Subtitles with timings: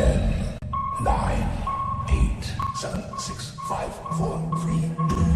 [0.00, 0.16] Ten,
[1.04, 1.44] nine,
[2.08, 5.26] eight, seven, six, five, four, three, two,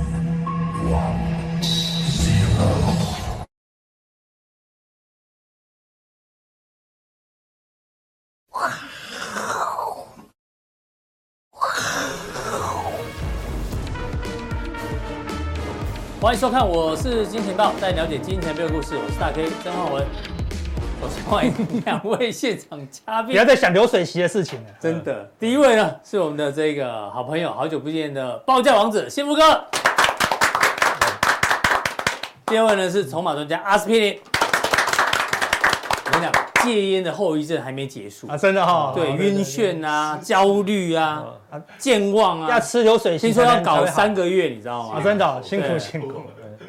[0.88, 1.20] one,
[2.00, 2.64] zero.
[16.22, 18.96] 欢迎收看，我是金钱豹，带你了解金钱背后故事。
[18.96, 20.06] 我是大 K 曾焕文，
[21.28, 21.52] 欢迎
[21.84, 23.32] 两位现场嘉宾。
[23.32, 29.64] 不要再想流水席的事情了，真的，第一位呢是我们的这个好朋友，好久不见的报价王子幸福哥。
[32.46, 34.18] 第二位呢是筹码专家阿司匹林。
[36.06, 36.32] 我跟你讲。
[36.64, 38.38] 戒烟的后遗症还没结束啊！
[38.38, 41.22] 真的哈，对，晕眩啊，焦虑啊，
[41.76, 44.96] 健忘啊，要吃流水席，听说要搞三个月，你知道吗？
[44.98, 46.22] 啊，真的辛苦辛苦。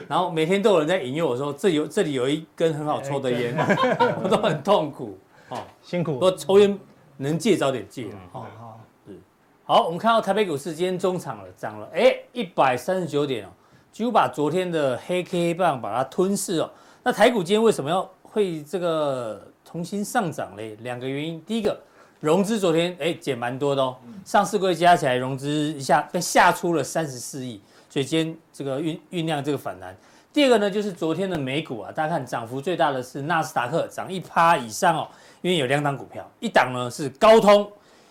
[0.08, 3.56] 然后每天都有人在引诱我说，这有这里有一根很好抽的烟，
[4.24, 5.18] 我都很痛苦。
[5.50, 6.20] 哦，辛苦。
[6.20, 6.78] 说抽烟
[7.18, 8.08] 能戒早点戒。
[8.32, 9.20] 好好是。
[9.64, 13.50] 好，我们看到台北股市今天中场了，涨了，哎，一百三十九点哦，
[13.92, 16.70] 几乎把昨天的黑 K 棒把它吞噬哦。
[17.04, 19.42] 那台股今天为什么要会这个？
[19.68, 21.42] 重新上涨嘞，两个原因。
[21.42, 21.78] 第一个，
[22.22, 27.60] 融资昨天哎减蛮多的哦，上市柜加起来融资一下被吓出了三十四亿，
[27.96, 29.96] 所以今天这个酝酝酿这个反弹。
[30.34, 35.08] 第二个呢，就是昨天的美股啊，大家看涨幅最大的是纳斯达克涨一趴以上哦，
[35.42, 37.62] 因为有两档股票，一档呢是高通，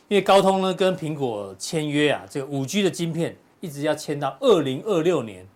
[0.09, 5.47] 因为高通呢跟苹果签约啊，这个五 G 的晶片一直要签到二零二六年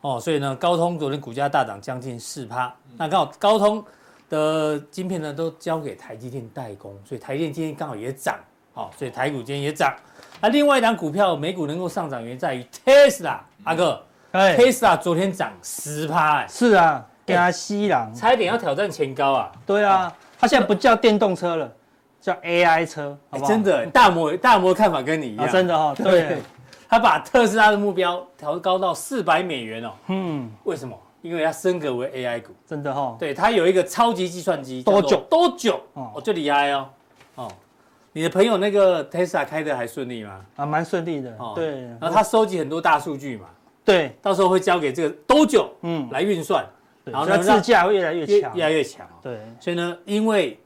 [0.00, 3.84] 哦，所以呢高通昨天股价大涨将近四趴，那刚好高通。
[4.28, 8.36] 的晶片呢都交给台积电代工，所以台积电今天刚好也涨，
[8.76, 9.90] 好，所以台股今天也涨。
[10.38, 19.50] 那另外一档股票美股能够上涨，原因在于 Tesla，阿哥，Tesla 昨天涨十趴，哎，是啊，加西郎，差一点要挑战前高啊。
[19.64, 21.72] 对啊，它现在不叫电动车了，
[22.20, 23.16] 叫 AI 车，
[23.48, 26.36] 真的，大摩大摩看法跟你一样，真的哈， 对，
[26.86, 30.94] 他把特斯拉的目标调高到四百美元哦，嗯，为什么？
[31.22, 36.88] 因为它升格为 AI 股，真的哈、哦，对，它有一个超级计算机，多久多久哦，就厉害哦，
[37.36, 37.52] 哦，
[38.16, 40.40] 你的朋友那个 Tesla 开的还顺利吗？
[40.56, 43.44] 啊，蛮顺利的，哦，对，然后他收集很多大数据嘛，
[43.84, 46.64] 对，到时候会交给这个多久，嗯，来运算，
[47.04, 50.58] 然后呢，自驾会越来越强，越来越强，对，所以呢，因为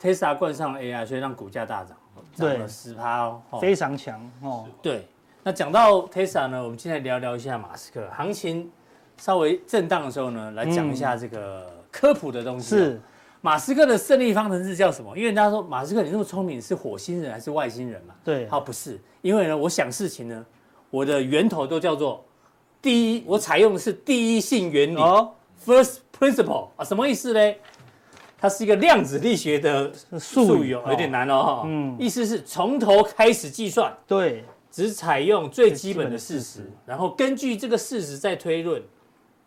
[0.00, 1.94] Tesla 冠上了 AI，所以让股价大涨，
[2.34, 5.06] 涨了十趴哦，非常强哦，对，
[5.42, 8.70] 那讲到 Tesla 呢，我们现在聊聊一下马斯克行情。
[9.18, 12.76] 稍微震荡的时候呢，来讲一下这个科普的东西。
[12.76, 13.00] 是
[13.40, 15.16] 马斯克的胜利方程式叫什么？
[15.16, 18.14] 因为大家说马斯克你那么聪明，是火星人还是外星人嘛？
[18.24, 20.44] 对，他，不是，因为呢，我想事情呢，
[20.90, 22.24] 我的源头都叫做
[22.82, 25.32] 第一，我采用的是第一性原理哦
[25.64, 27.54] ，First Principle 啊，什么意思呢？
[28.38, 31.62] 它是一个量子力学的术语，有点难哦。
[31.66, 38.82] 嗯，意思是从头开始计算，对，只采用最基本的事实，然后根据这个事实再推论。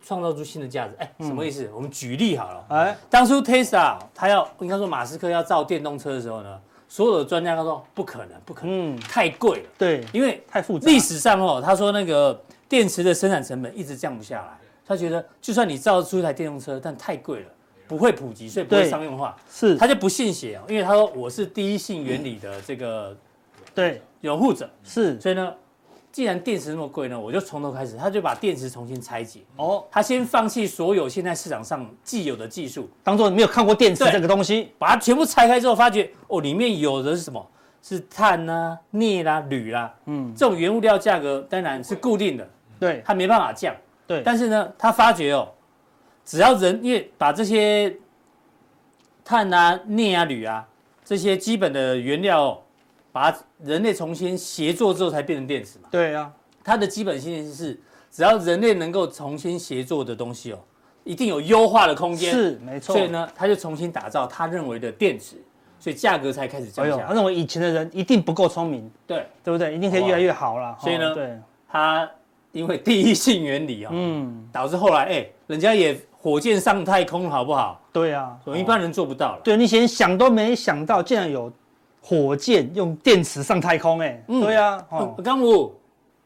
[0.02, 1.66] 创造出新的价值，哎，什么意思？
[1.66, 10.90] 嗯、我们举例好了，哎，当初 Tesla 他要应该说马斯克要造电动车的时候呢，所有的专家都说不可能，不可能，嗯、太贵了，对，因为太复杂。
[10.90, 17.48] 历史上哦，他说那个电池的生产成本一直降不下来，他觉得就算你造出一台电动车，但太贵了，
[17.88, 23.16] 不会普及，所以不会商用化，是，他就不信邪哦，因为他说我是第一性原理的这个
[23.74, 24.02] 对。
[24.22, 25.54] 拥护者，是，所以呢。
[26.12, 29.42] 既然电池那么贵呢，我就从头开始，他就把电池重新拆解。
[29.58, 37.46] 哦，他先放弃所有现在市场上既有的技术，当做没有看过电池这个东西，把它全部拆开之后，发觉哦，里面有的是什么？
[37.82, 39.94] 是碳啊、镍啦、铝啦。
[40.06, 42.50] 嗯，这种原物料价格当然是固定的，
[42.80, 43.74] 对，它没办法降。
[44.06, 45.48] 对，但是呢，他发觉哦，
[46.26, 47.96] 只要人因为把这些
[49.24, 50.68] 碳啊、镍啊、铝啊
[51.06, 52.62] 这些基本的原料，哦。
[53.12, 55.90] 把人类重新协作之后才变成电池嘛？
[55.92, 56.32] 对啊，
[56.64, 57.80] 它的基本信念是，
[58.12, 60.60] 只要人类能够重新协作的东西哦，
[61.04, 62.32] 一定有优化的空间。
[62.32, 62.96] 是，没错。
[62.96, 65.38] 所以呢，他就重新打造他认为的电池，
[65.80, 67.04] 所以价格才开始降下来。
[67.04, 69.76] 他认为以前的人一定不够聪明，对，对不对？
[69.76, 70.78] 一定可以越来越好了。
[70.80, 71.36] 所以呢，对，
[71.68, 72.08] 他
[72.52, 77.82] 因为第一性原理啊，嗯，导致后来哎，人家也火箭上太空，好不好？
[77.92, 79.42] 对啊，我们一般人做不到了。
[79.44, 81.52] 对，你以前想都没想到，竟然有。
[82.02, 84.82] 火箭用电池上太空，哎，对呀，
[85.24, 85.74] 刚武，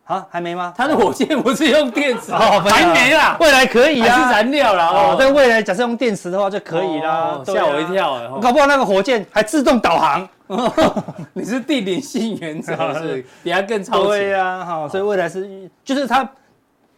[0.05, 0.73] 啊，还没吗？
[0.77, 4.87] 他的火箭不是用电池，还没啦，未来可以啊，是燃料啦。
[4.89, 10.27] 哦，在未来假设用电池的话就可以啦，吓我一跳，搞不好那个火箭还自动导航。
[11.33, 14.07] 你是地理性原则是 比他更超前。
[14.07, 16.29] 对呀，好，所以未来是就是他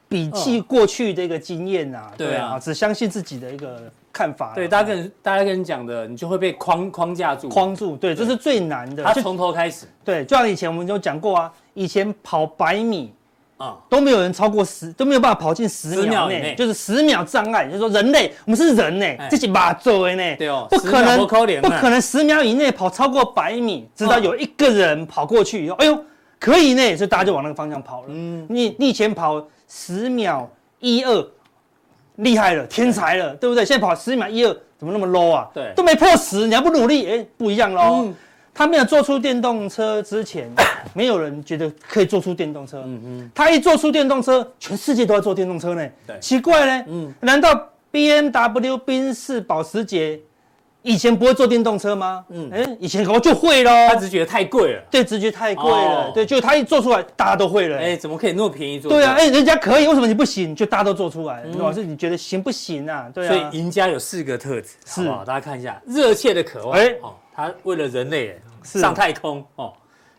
[0.10, 3.84] 摒弃过去的一个经验呐，对啊，只相信自己的一个
[4.16, 4.54] 看法。
[4.56, 7.98] 对，大家跟大家跟你讲的，你就会被框框架住，框住。
[7.98, 9.04] 对，这是最难的。
[9.04, 9.86] 他从头开始。
[10.06, 13.14] 对，就像以前我们就讲过啊，以前跑百米。
[13.58, 17.66] 啊，都没有人超过十，都没有办法跑进十秒内，就是十秒障碍。
[17.68, 21.18] 就是说人类，我们是人呢，自己把做的呢，对哦，不可能，
[21.62, 25.98] 不可能十秒以内跑超过百米，直到有一个人跑过去以后，哎呦，
[26.38, 28.08] 可以呢，所以大家就往那个方向跑了。
[28.10, 30.50] 嗯，你你以前跑十秒
[30.82, 31.26] 一二，
[32.18, 33.66] 厉害了，天才了，对不对？
[33.66, 35.48] 现在跑十秒一二，怎么那么 low 啊？
[35.54, 38.08] 对，都没破十，你还不努力，哎，不一样喽。
[38.54, 40.50] 他没有做出电动车之前，
[40.96, 42.82] 没有人觉得可以做出电动车。
[42.86, 45.86] 嗯嗯，他一做出电动车，全世界都在做电动车呢。
[46.08, 46.86] 对，奇怪呢。
[46.88, 50.18] 嗯，难道 B M W、宾士、保时捷
[50.86, 52.24] 以前不会坐电动车吗？
[52.30, 53.72] 嗯，哎，以前可能就会喽。
[53.90, 54.82] 他只觉得太贵了。
[54.90, 56.12] 对，直觉太贵了。
[56.12, 57.78] 对，就他一做出来，大家都会了。
[57.78, 58.92] 哎，怎么可以那么便宜做？
[58.92, 60.56] 对啊，哎，人家可以，为什么你不行？
[60.56, 63.10] 就大家都做出来，老师你觉得行不行啊？
[63.14, 63.30] 对啊。
[63.30, 65.26] 所以赢家有四个特质，好不好？
[65.26, 66.78] 大家看一下，热切的渴望。
[66.78, 68.40] 哎，哦他为了人类。
[68.64, 69.72] 上太空哦，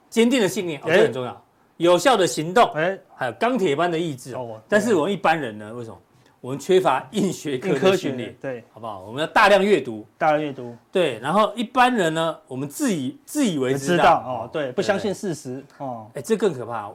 [0.08, 1.42] 坚定的信念哦，这很重要。
[1.78, 4.60] 有效的行动，哎，还有钢铁般的意志哦。
[4.68, 5.98] 但是我们一般人呢，为什么？
[6.46, 9.00] 我们缺乏硬学科的训练，对，好不好？
[9.00, 11.18] 我们要大量阅读，大量阅读，对。
[11.18, 16.06] 然后一般人呢，我们自以自以为知道哦，对，不相信事实哦。
[16.14, 16.88] 哎，这更可怕。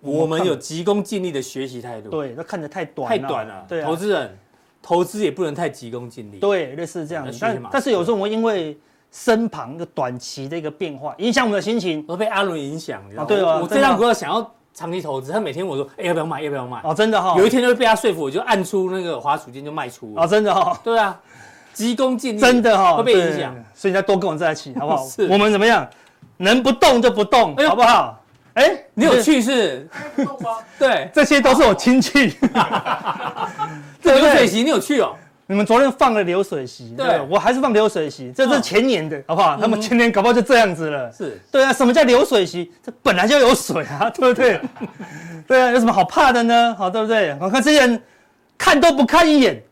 [0.00, 3.66] 我们有急功近利的学习态度，对，那看得太短，太短了。
[3.68, 4.38] 对，投资人
[4.80, 7.28] 投资也不能太急功近利，对，类似这样。
[7.38, 8.78] 但但是有时候我们因为
[9.10, 13.60] 身旁一个短期的一个变化，影响我们的心情，都被阿伦影响，你知道吗？
[13.60, 16.42] 我这张股票想要长期投资，他每天我说，哎，要不要卖？
[16.42, 16.80] 要不要卖？
[16.82, 20.12] 哦，真的哈，有一天就会被他说服，我就按出那个滑鼠键就卖出。
[20.16, 21.16] 哦，真的哈，对啊，
[21.72, 25.06] 急功近利，真的哈，会被影响，所以你要多跟我在一起，好不好？
[25.08, 25.88] 是，我们怎么样？
[26.38, 28.20] 能不动就不动，好不好？
[28.54, 29.88] 哎，你有去是？
[30.78, 32.36] 对，这些都是我亲戚。
[34.02, 35.14] 这流水席你有去哦？
[35.54, 39.56] 你们昨天放了流水席，对，我还是放流水席，这是前年的，好不好？
[39.56, 41.12] 他们前年搞不好就这样子了。
[41.12, 42.72] 是，对啊，什么叫流水席？
[42.82, 44.60] 这本来就有水啊， 对不对？
[45.46, 46.74] 对啊，有什么好怕的呢？
[46.76, 47.36] 好，对不对？
[47.40, 48.02] 我看这些人
[48.58, 49.62] 看都不看一眼，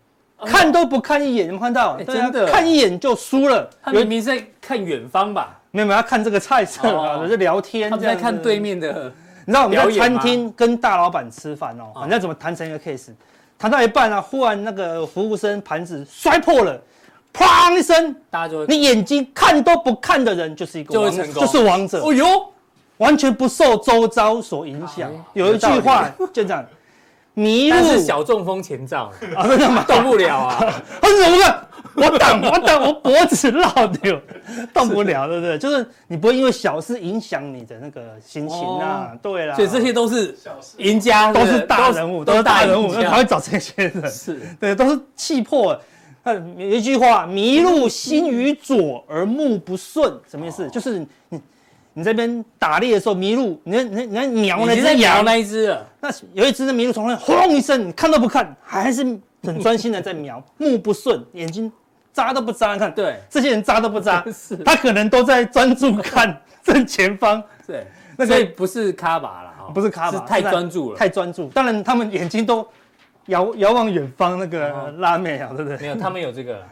[0.46, 1.96] 看都不看一眼，有没有看到？
[2.04, 3.68] 真的，看一眼就输了。
[3.82, 5.58] 他明明是在看远方吧？
[5.72, 7.90] 没有，没有，要看这个菜色啊，就聊天。
[7.90, 9.12] 他们在看对面的，
[9.44, 13.08] 你知道我们在餐厅跟大老板吃饭哦，你知道怎么谈成一个 case？
[13.62, 16.76] 谈到一半啊，忽然那个服务生盘子摔破了，
[17.32, 22.02] 砰一声，大家就你眼睛看都不看的人就是一个王，就是王者。
[22.04, 22.26] 哦呦，
[22.96, 25.08] 完全不受周遭所影响。
[25.34, 26.66] 有一句话就这样，
[27.34, 29.84] 迷路是小中风前兆啊，真的吗？
[29.86, 31.68] 动不了啊，他怎么办？
[31.94, 34.20] 我挡，我挡，我脖子绕掉，
[34.72, 35.58] 动不了，对不对？
[35.58, 39.12] 就是你不会因为小事影响你的那个心情啊。
[39.22, 40.34] 对啦，所以这些都是
[40.78, 44.10] 赢家，都是大人物，都是大人物，他会找这些人。
[44.10, 45.78] 是对，都是气魄。
[46.56, 50.68] 有一句话：迷路心于左而目不顺，什么意思？
[50.70, 51.40] 就是你
[51.94, 59.04] 你这边打猎的时候迷路，你看你看瞄那只羊，那一只，那有一只的迷路从那轰一声，你看都不看，还是
[59.42, 61.70] 很专心的在瞄， 目不顺，眼睛。
[62.12, 67.86] 眨都不扎，看，对，这些人扎都不扎， 是，他可能都在专注看 正前方，对，
[68.16, 71.48] 那所以不是卡巴了，不是卡巴，太专注了，太专注。
[71.48, 72.66] 当然，他们眼睛都
[73.26, 75.78] 遥遥望远方那个拉妹啊，对不对？
[75.78, 76.62] 没有，他们有这个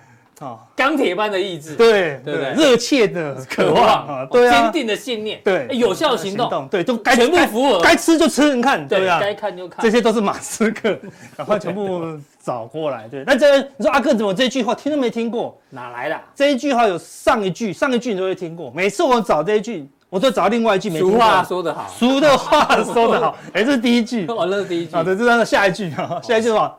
[0.41, 10.99] 啊， 钢铁般的意志，对对对，热切的渴望啊，对啊，坚定的信念，对，有效行动，对，都该全部符合，该吃就吃，你看，对啊，该看就看，这些都是马斯克，
[11.37, 12.19] 赶快全部。
[12.43, 15.57] 找过来，对，那这你说阿克怎么这句话听都没听过？
[15.69, 16.19] 哪来的？
[16.35, 18.73] 这一句话有上一句，上一句你都会听过。
[18.75, 21.13] 每次我找这一句，我都找另外一句没听过。
[21.13, 23.37] 俗话说得好，俗的话说得好。
[23.53, 24.95] 哎，这是第一句，哦，这是第一句。
[24.95, 26.75] 好的，这是下一句啊，下一句什么？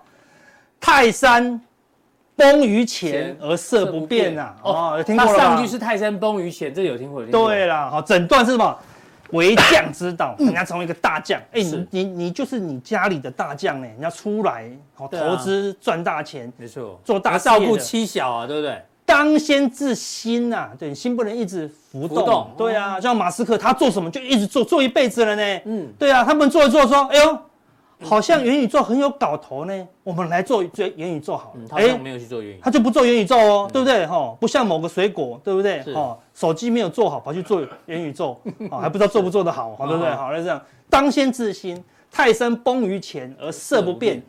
[0.79, 1.61] 泰山
[2.35, 4.53] 崩于前而色不变呐。
[4.63, 5.37] 哦，有听过了。
[5.37, 7.23] 上句是泰山崩于前，这有听过？
[7.23, 8.75] 对了，好，整段是什么？
[9.31, 11.39] 为将之道，你要成为一个大将。
[11.51, 18.81] 哎，你你你就是你家里的大将哎，你要出来好投资赚大钱，没错，做大照顾妻小啊，对不对？
[19.05, 22.49] 当先治心呐，对，心不能一直浮动。
[22.57, 25.61] 对啊，像马斯克他做什么就一直做，做一辈子了呢。
[25.65, 27.37] 嗯，对啊，他们做一做说，哎呦。
[28.03, 31.67] 好像元宇宙很有搞头呢，我们来做做元宇宙好了。
[31.69, 34.05] 他没有去做元宇宙，他就不做元宇宙哦，对不对？
[34.07, 35.81] 哈，不像某个水果，对不对？
[35.93, 38.39] 哦，手机没有做好，跑去做元宇宙，
[38.71, 40.09] 还不知道做不做得好，对不对？
[40.15, 44.21] 好，那这样，当先自心，泰山崩于前而色不变，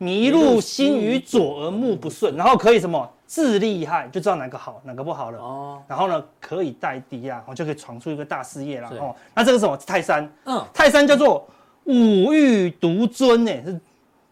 [0.00, 3.08] 麋鹿心于左而目不顺，然后可以什么？
[3.26, 5.38] 自厉害，就知道哪个好，哪个不好了。
[5.38, 8.90] 哦，然后呢，可以带敌啊，我就可以闯出一个大事业了。
[8.98, 9.76] 哦，那这个什么？
[9.86, 11.46] 泰山，嗯，泰山叫做。
[11.90, 13.80] 五欲独尊呢，是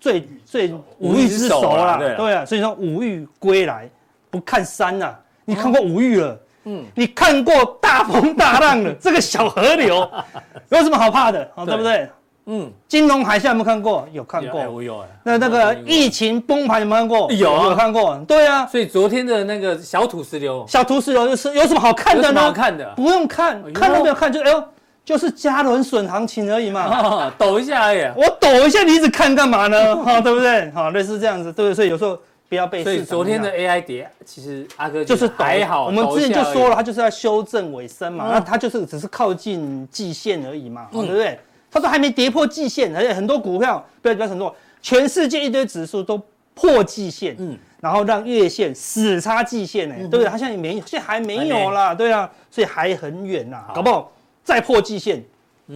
[0.00, 3.90] 最最五欲之首啦，对啊，所以说五欲归来
[4.30, 5.12] 不看山呐，
[5.44, 10.08] 你看过五欲了，嗯，你看过大风大浪了， 这个小河流
[10.70, 11.64] 有什么好怕的啊？
[11.66, 12.08] 对不对？
[12.50, 14.08] 嗯，金融海啸有没有看过？
[14.12, 15.04] 有看过，我有。
[15.22, 17.32] 那那个疫情崩盘有没有看过？
[17.32, 18.16] 有，有看过。
[18.26, 22.40] 对啊，所以昨天的那个小土石流，小土石流就是有什么好看的呢？
[22.40, 24.64] 好看的，不用看，看都没有看，就哎呦。
[25.08, 28.02] 就是加仑笋行情而已嘛，哦、抖一下而已。
[28.14, 29.96] 我抖一下，你一直看干嘛呢？
[29.96, 30.70] 哈、 哦，对不对？
[30.70, 31.74] 哈、哦，类似这样子，对不对？
[31.74, 32.84] 所以有时候不要被。
[32.84, 35.86] 所以昨天的 AI 跌，其实阿哥就是还好。
[35.86, 41.40] 我们之前就说了，它就是要修正尾声嘛，那、嗯、它就是只是靠近季线而已嘛，嗯、对不对？
[41.70, 46.20] 它都还没跌破季线，而且很多股票不要不要很多，全世界一堆指数都
[46.52, 50.26] 破季线，嗯，然后让月线死叉季线呢，对不对？
[50.26, 54.12] 它现在也没，现在还没有啦，对啊，所以还很远呐，搞不好。
[54.48, 55.22] 再破季线，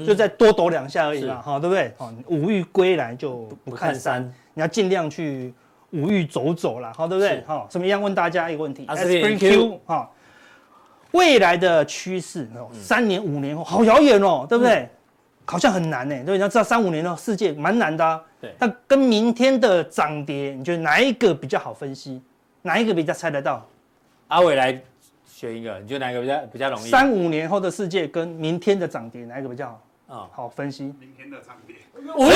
[0.07, 1.93] 就再多抖两下而已嘛，哈，对不对？
[1.99, 4.25] 好，五欲归来就不看山，
[4.55, 5.53] 你要尽量去
[5.91, 7.45] 五欲走走啦，好，对不对？
[7.47, 8.01] 好，什么样？
[8.01, 10.11] 问大家一个问题，Spring Q 哈，
[11.11, 14.89] 未来的趋势，三年五年后好遥远哦，对不对？
[15.45, 18.55] 好像很难呢，对，你要知道三五年的世界蛮难的，对。
[18.59, 22.23] 那跟明天的涨跌，你觉得哪一个比较好分析？
[22.63, 23.69] 哪一个比较猜得到？
[24.29, 24.81] 阿伟来。
[25.43, 26.89] 选一个，你觉得哪个比较比较容易？
[26.89, 29.67] 三五年后的世界跟明天的涨跌，哪一个比较
[30.07, 30.15] 好？
[30.15, 30.85] 啊，好分析。
[31.01, 31.75] 明天的涨跌。
[32.15, 32.31] 哦，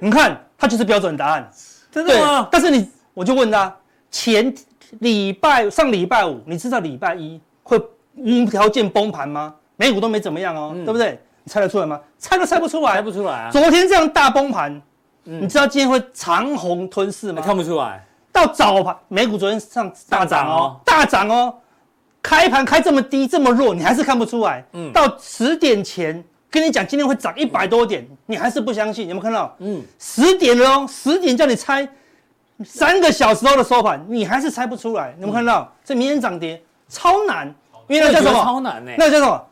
[0.00, 1.48] 你看，它就是标准答案。
[1.92, 2.48] 真的吗？
[2.50, 3.72] 但是你，我就问他，
[4.10, 4.52] 前
[4.98, 7.80] 礼拜上礼拜五，你知道礼拜一会
[8.16, 9.54] 无条件崩盘吗？
[9.76, 11.20] 美股都没怎么样哦，对不对？
[11.44, 12.00] 你猜得出来吗？
[12.18, 13.50] 猜都猜不出来，猜不出来啊。
[13.52, 14.82] 昨天这样大崩盘，
[15.22, 17.40] 你知道今天会长虹吞噬吗？
[17.40, 18.04] 看不出来。
[18.32, 21.54] 到早盘，美股昨天上大涨哦，大涨哦。
[22.22, 24.64] 开盘开这么低这么弱，你还是看不出来。
[24.72, 29.08] 嗯，到十点前跟你讲今天会涨一百多点，你还是不相信。
[29.08, 29.54] 有没有看到？
[29.58, 31.86] 嗯，十点了哦，十点叫你猜
[32.64, 35.14] 三个小时后的收盘，你还是猜不出来。
[35.18, 35.70] 有没有看到？
[35.84, 37.52] 这明天涨跌超难，
[37.88, 38.42] 因为那叫什么？
[38.42, 38.92] 超难呢？
[38.96, 39.46] 那叫什么？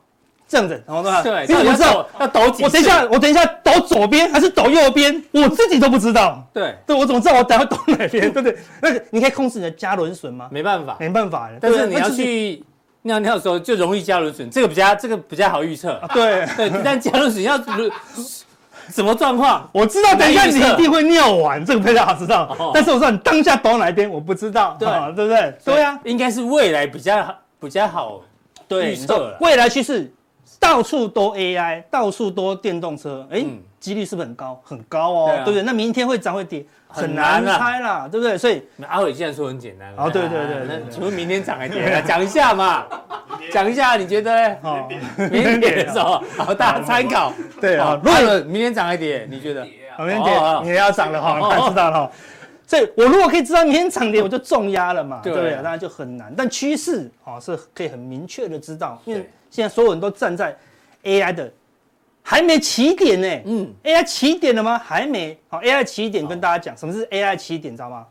[0.50, 2.64] 这样子，然后对，因为我知道要抖几。
[2.64, 6.44] 我等一下，我等一下抖左边还是抖右边，我自己都不知道。
[6.52, 8.10] 对，对我怎么知道我等下抖哪边？
[8.32, 8.58] 对不对？
[8.82, 10.48] 那个你可以控制你的加仑笋吗？
[10.50, 11.48] 没办法，没办法。
[11.60, 12.64] 但是你要去
[13.02, 16.00] 尿尿的时候就容易加仑笋，这个比较这个比较好预测。
[16.12, 17.56] 对 对，但加仑笋要
[18.90, 19.70] 什么状况？
[19.72, 22.72] 我知道，等一下你一定会尿完，这个比较好知道。
[22.74, 25.54] 但是我说你当下抖哪一边，我不知道，对对不对？
[25.64, 28.20] 对呀，应该是未来比较好比较好
[28.68, 29.36] 预测。
[29.40, 30.12] 未来趋势。
[30.60, 33.42] 到处都 AI，到处都电动车，哎，
[33.80, 34.60] 几率是不是很高？
[34.62, 35.62] 很高哦，对不对？
[35.62, 38.36] 那明天会涨会跌，很难猜啦，对不对？
[38.36, 42.02] 所以阿伟既然说很简单，哦，对对对，那请问明天涨还跌？
[42.06, 42.84] 讲一下嘛，
[43.50, 44.54] 讲一下，你觉得？
[44.62, 44.86] 哦，
[45.16, 47.32] 明天跌的时候，好，大家参考。
[47.60, 49.66] 对啊，如果明天涨还跌，你觉得？
[49.98, 52.10] 明天跌，你也要涨了哈，大家知道了哈。
[52.70, 55.54] 所以我如果可以知道明天涨跌，我就重压了嘛，对不对？
[55.54, 59.28] 当然就很难，但趋势哦是可以很明确的知道，因为。
[59.50, 60.56] 现在所有人都站在
[61.02, 61.52] AI 的
[62.22, 64.78] 还没起点呢，嗯，AI 起点了吗？
[64.78, 65.36] 还没。
[65.48, 68.06] 好，AI 起点跟大家讲，什么是 AI 起点，知道吗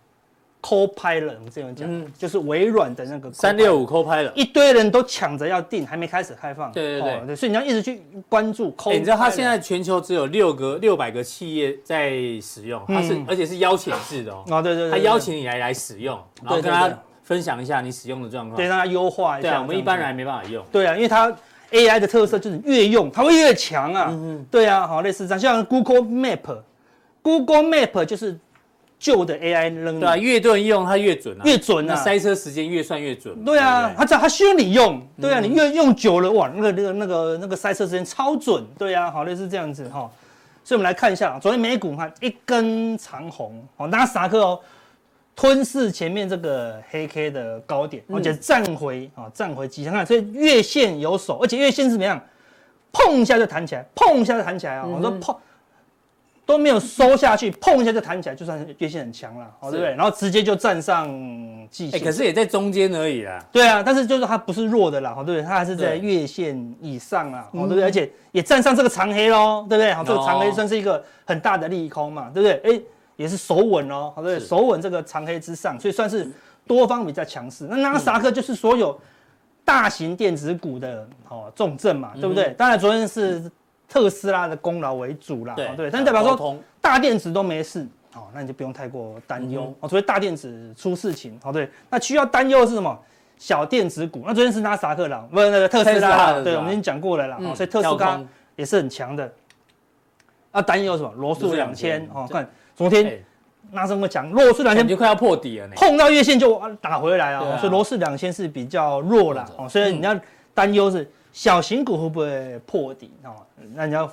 [0.61, 6.71] ？Copilot，我们这样讲，嗯，就是微软的那个三六五 Copilot，一堆人都抢着要订，还没开始开放。
[6.71, 8.73] 对对对，所以你要一直去关注。
[8.85, 12.11] 哎，你知道它现在全球只有六个六百个企业在
[12.41, 14.43] 使用，它是而且是邀请制的哦。
[14.49, 16.91] 哦，对对对，它邀请你来来使用，然后跟他。
[17.21, 19.49] 分享一下你使用的状况，对，让它优化一下。
[19.49, 20.65] 对啊，我们一般人还没办法用。
[20.71, 21.31] 对啊，因为它
[21.69, 24.07] AI 的特色就是越用它会越强啊。
[24.09, 24.45] 嗯嗯。
[24.49, 28.35] 对啊，好，类似这样，像 Google Map，Google Map 就是
[28.99, 29.99] 旧的 AI 扔。
[29.99, 31.43] 对啊，越多人用它越准啊。
[31.45, 31.95] 越准啊。
[31.95, 33.43] 塞车时间越算越准。
[33.43, 38.63] 对啊，它只它需要你用，对啊，你越用久了，哇，那个那个那个那个塞车时间超准。
[38.77, 40.11] 对啊，好，类似这样子哈。
[40.63, 44.59] 所以我们来看一下，昨天美股看一根长红，哦，纳斯达克哦。
[45.35, 52.21] 吞噬前面这个黑 K 的高点，而且站回啊，站回几天看，所以月线有手，而且月线是怎么样？
[52.91, 54.85] 碰一下就弹起来，碰一下就弹起来啊！
[54.85, 55.33] 我说碰
[56.49, 59.89] 都没有收下去，碰一下就弹起来，就算月线很强了，对不对？
[59.91, 61.07] 然后直接就站上
[61.69, 63.39] 季线，可是也在中间而已啦。
[63.51, 65.43] 对啊，但是就是它不是弱的啦，对不对？
[65.43, 67.83] 它还是在月线以上啊，对不对？
[67.83, 69.93] 而且也站上这个长黑喽，对不对？
[69.93, 72.73] 好，这个长黑算是一个很大的利空嘛，对不对？
[72.73, 72.81] 哎。
[73.19, 76.25] 也是守稳哦，好对，守稳这个长黑之上，所以算是
[76.65, 77.67] 多方比较强势。
[77.69, 78.97] 那纳斯达克就是所有
[79.65, 82.51] 大型电子股的哦重镇嘛，对不对？
[82.57, 83.51] 当然昨天是
[83.89, 89.89] 特斯拉的功劳为主啦，对，但代表说大电子都没事，哦，那你就不用太过担忧哦。
[89.89, 92.97] 所以大电子出事情，哦对，那需要担忧的是什么？
[93.37, 94.23] 小电子股。
[94.27, 98.21] 那昨天是纳斯达克啦，不是那个特斯拉，对，我们已经讲过了啦，所以特斯拉
[98.55, 99.31] 也是很强的。
[100.51, 101.11] 啊，担忧什么？
[101.15, 102.49] 罗素两千哦，看。
[102.75, 103.23] 昨天
[103.71, 110.17] 拉升会强，弱势两千就快要破底了呢，碰到月线就打回来啊，啊所以罗氏两千是比较弱了哦，所以你要
[110.53, 113.35] 担忧是小型股会不会破底哦？
[113.73, 114.11] 那你要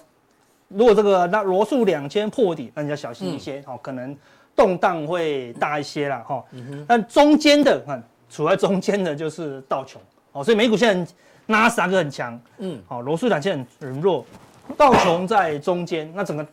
[0.69, 4.17] 如果这个那罗素两千破底，那你要小心一些哦，可能
[4.55, 6.45] 动荡会大一些啦哈。
[6.87, 10.01] 但中间的看处在中间的就是道琼
[10.33, 11.13] 哦，所以美股现在
[11.47, 14.25] 纳斯达克很强，嗯，好，罗素两千很弱，
[14.77, 16.47] 道琼在中间，那整个。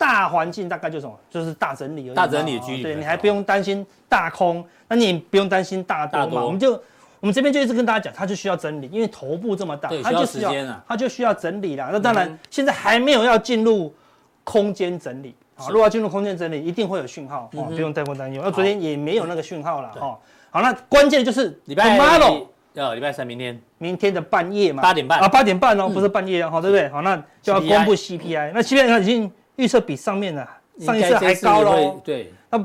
[0.00, 1.14] 大环境大概就是什么？
[1.28, 2.14] 就是大整理而已。
[2.14, 6.42] 大整理的几率，对，你还不用担心大空，那你也不用担心大多嘛。
[6.42, 6.82] 我们就
[7.20, 10.52] 我们这边就一直跟大家讲，它就需要整理，因为头部这么大，它就需要
[10.88, 11.90] 它就需要整理啦。
[11.92, 13.94] 那当然现在还没有要进入
[14.42, 15.66] 空间整理啊。
[15.68, 18.42] 如果要进入空间整理，一定会有讯号，不用太过担忧。
[18.44, 20.18] 那昨天也没有那个讯号了哈。
[20.50, 26.88] 好，那关键就是礼拜二，要礼拜三，明天，明天的半夜嘛，八点半啊，八点半哦，不是半夜哦，好，对不对？
[26.88, 29.30] 好，那就要公布 CPI，那 CPI 它已经。
[29.56, 30.48] 预测比上面的
[30.78, 32.32] 上一次还高喽，对。
[32.48, 32.64] 那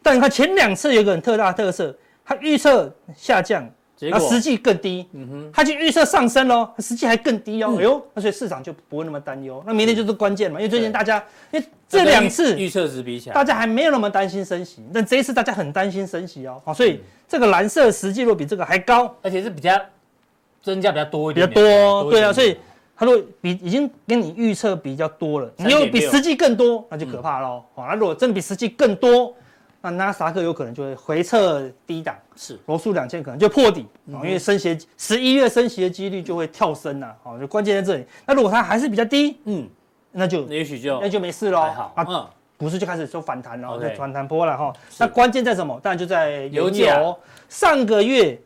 [0.00, 1.92] 但你看前两次有一个很特大特色，
[2.24, 5.06] 它预测下降，结果实际更低。
[5.12, 7.74] 嗯哼，它就预测上升喽，实际还更低哦。
[7.78, 9.62] 哎呦，那所以市场就不会那么担忧。
[9.66, 11.16] 那明天就是关键嘛，因为最近大家，
[11.50, 16.60] 因为这两次预测值比起来，大家还没有那么担心升息，但这一次大家很担心升息哦。
[16.64, 19.80] 好，所以这个蓝色实际如果比这个还高，而且是比较
[20.62, 22.56] 增加比较多一点，比较多，对啊，所以。
[22.98, 27.62] 他说比已经跟你预测比较多了，你又比实际更多，那就可怕喽。
[27.74, 29.34] 好，那如果真的比实际更多，
[29.90, 38.04] 那纳斯达克有可能就会回撤低档，是罗素两千可能就破底啊，因为升息十一月升息的几率就会跳升了，好，就关键在这里。
[38.26, 39.68] 那如果它还是比较低，嗯，
[40.12, 41.60] 那就也许就那就没事喽。
[41.60, 44.72] 好，啊，股市就开始做反弹了，就反弹波了哈。
[44.98, 45.78] 那关键在什么？
[45.82, 47.00] 当然就在油价。
[47.48, 48.38] 上个月。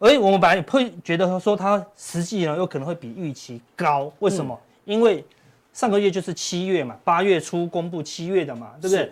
[0.00, 4.56] 而我们本来会觉得说它实际呢有可能会比预期高，为什么？
[4.86, 5.24] 嗯、因为
[5.72, 9.10] 上个月就是七月嘛，八月初公布七月的嘛，对不对？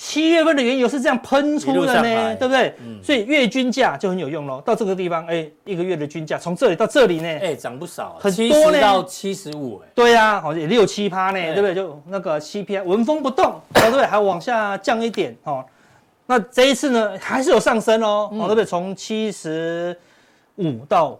[0.00, 2.72] 七月份的原油是这样喷出的呢，对不对？
[2.78, 4.62] 嗯、所以月均价就很有用喽。
[4.64, 11.74] 到这个地方，哎、欸，一个月的均价从这里到这里呢，哎、欸，涨不少，很多呢，到七十五，哎，对呀、啊，好像也六七趴呢，对不对？
[11.74, 14.06] 就那个 CPI 纹风不动，对不对？
[14.06, 15.64] 还往下降一点，哦，
[16.26, 18.64] 那这一次呢还是有上升哦，对不对？
[18.64, 19.98] 从七十。
[20.60, 21.16] 五到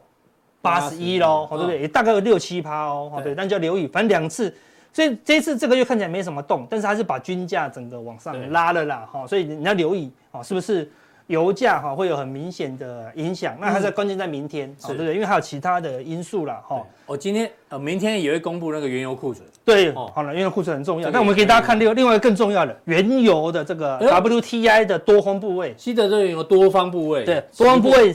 [0.60, 1.82] 八十一喽，好对不对？
[1.82, 4.52] 也大概有六七趴哦，好对，但就要留意，反正两次，
[4.92, 10.90] 所以这一次这个月看起来没什么动，但是它是把均价整个往上拉了啦，哈，所以你要留意，哦，是不是
[11.28, 13.56] 油价哈会有很明显的影响？
[13.60, 15.14] 那还在关键在明天，对不对？
[15.14, 16.84] 因为还有其他的因素啦，哈。
[17.06, 28.14] 我今天呃，明天也会公布那个原油库存，对，好了，原油库存很重要，那我们给大家看另另外一个更重要的原油的这个 WTI 的多方部位，西德这原油多方部位，对，多方部位。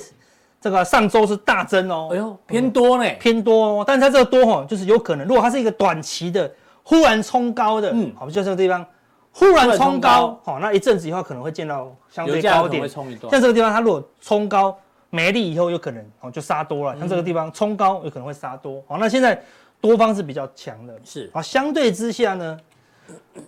[0.61, 3.83] 这个上周是大增哦，哎呦，偏多呢，偏多哦。
[3.85, 6.49] 但是它这个多哈，就是有可能，如果它是一个短期的
[6.83, 8.85] 忽然冲高的，嗯，好，就这个地方
[9.31, 14.77] 忽然冲高，好，那一阵子以后可能会见到相对高点，像这个地方它如果冲高
[15.09, 16.99] 没力以后，有可能哦就杀多了。
[16.99, 19.41] 像这个地方冲高有可能会杀多，好，那现在
[19.79, 21.29] 多方是比较强的，是。
[21.33, 22.59] 好，相对之下呢。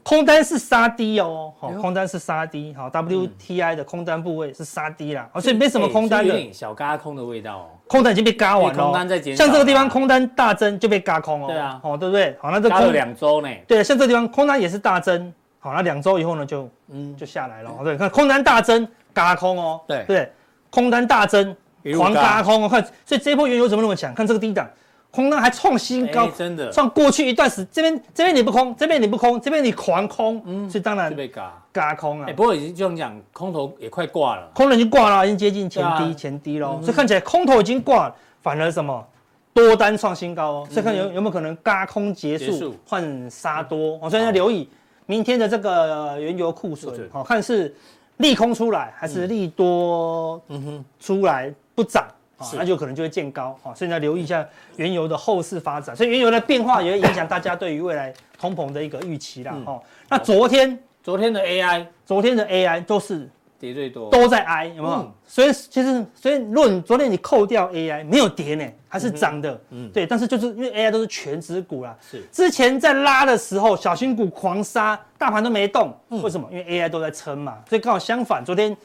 [0.04, 12.36] 空单是杀低哦，好，空单是杀低，好，WTI 的空单部位是杀低啦，所以没什么空单的，小嘎空的味道哦，空单已经被嘎完了，空单在减，像这个地方空单大增就被嘎空哦，对啊，好，对不对？
[12.40, 17.16] 好，那这空了两周呢，对，像这个地方空单也是大增，好，那两周以后呢就嗯。
[17.16, 20.04] 就下来了，对，看空单大增嘎空哦，对。
[20.08, 20.32] 对，
[20.70, 21.56] 空单大增
[21.96, 24.14] 狂嘎空哦，看，所以这波原油怎么那么强？
[24.14, 24.68] 看这个低档。
[25.16, 26.70] 空单还创新高，真的。
[26.72, 31.54] 创过去一段时间，这边这边你不空，这边你不空，这边你狂空，嗯，所以当然就被嘎。
[31.72, 32.26] 嘎空啊。
[32.30, 39.06] 哎，不过已经就讲空头也快挂了，空头已经挂了，已经接近前低前低喽，所以看起来空头已经挂，反而什么？
[39.54, 44.70] 多单创新高哦，所以看有有没有可能嘎空结束换杀多，所以要留意
[45.06, 47.74] 明天的这个原油库存，好看是
[48.18, 50.86] 利空出来还是利多嗯哼。
[51.00, 52.06] 出来不涨。
[52.56, 54.46] 那就可能就会见高啊，所以要留意一下
[54.76, 55.96] 原油的后市发展。
[55.96, 59.56] 所以原油的变化也会影响大家对于未来通膨的一个预期啦。
[59.66, 65.12] 哈，那昨天昨天的 AI，昨天的 AI 都是跌最多，都在 I 有没有？
[65.26, 69.60] 所以其实所以如果你昨天你扣掉 AI 没有跌呢，还是涨的。
[69.70, 70.06] 嗯，对。
[70.06, 75.98] 但是就是因为 AI 都是权值股啦，是之前在拉的时候小型股狂杀，大盘都没动。
[76.10, 76.48] 为什么？
[76.52, 77.60] 因为 AI 都在撑嘛。
[77.70, 78.76] 所以刚好相反，昨天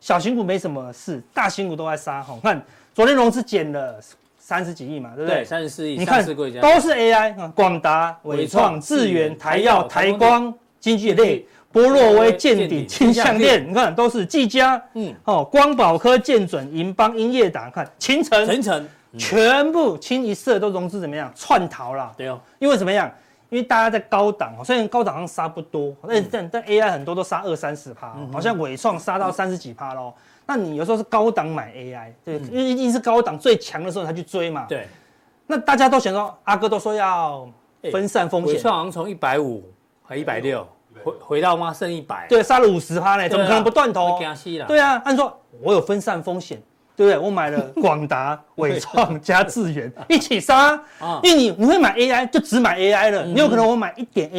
[0.00, 2.22] 小型股没什么事，大型股都在杀。
[2.22, 2.64] 哈，看。
[2.94, 3.98] 昨天融资减了
[4.38, 5.40] 三十几亿嘛，对不对？
[5.40, 5.98] 对，三十四亿。
[5.98, 21.32] 你看都是 AI 啊，广达、伟创、智源、台药、台光、经济类、波若威、健鼎、金像电，你看都是技嘉，嗯，哦，光宝科、建准、银邦、英业达，看勤诚、勤诚，全部清一色都融资怎么样？
[21.34, 22.12] 串逃了。
[22.16, 23.10] 对哦，因为怎么样？
[23.50, 30.12] 因因为大家在高档，虽然高档上杀不多，但但但 AI 很多都杀二三十趴，好像伟创杀到三十几趴喽。
[30.46, 34.66] 那你有时候是高档买 AI，对，因为一定是高档最强的时候才去追嘛。
[34.68, 34.86] 对。
[35.46, 37.48] 那大家都想说，阿哥都说要
[37.92, 39.62] 分散风险，纬创好像从一百五
[40.02, 40.66] 还一百六，
[41.02, 41.72] 回回到吗？
[41.72, 42.26] 剩一百。
[42.28, 44.18] 对，杀了五十趴呢，怎么可能不断头？
[44.66, 46.62] 对啊，按说我有分散风险。
[46.96, 47.18] 对不对？
[47.18, 50.80] 我买了广达、伟创加智源 一起杀，
[51.24, 54.30] 因为你你会买 AI 就只买 AI 了，你有可能我买一点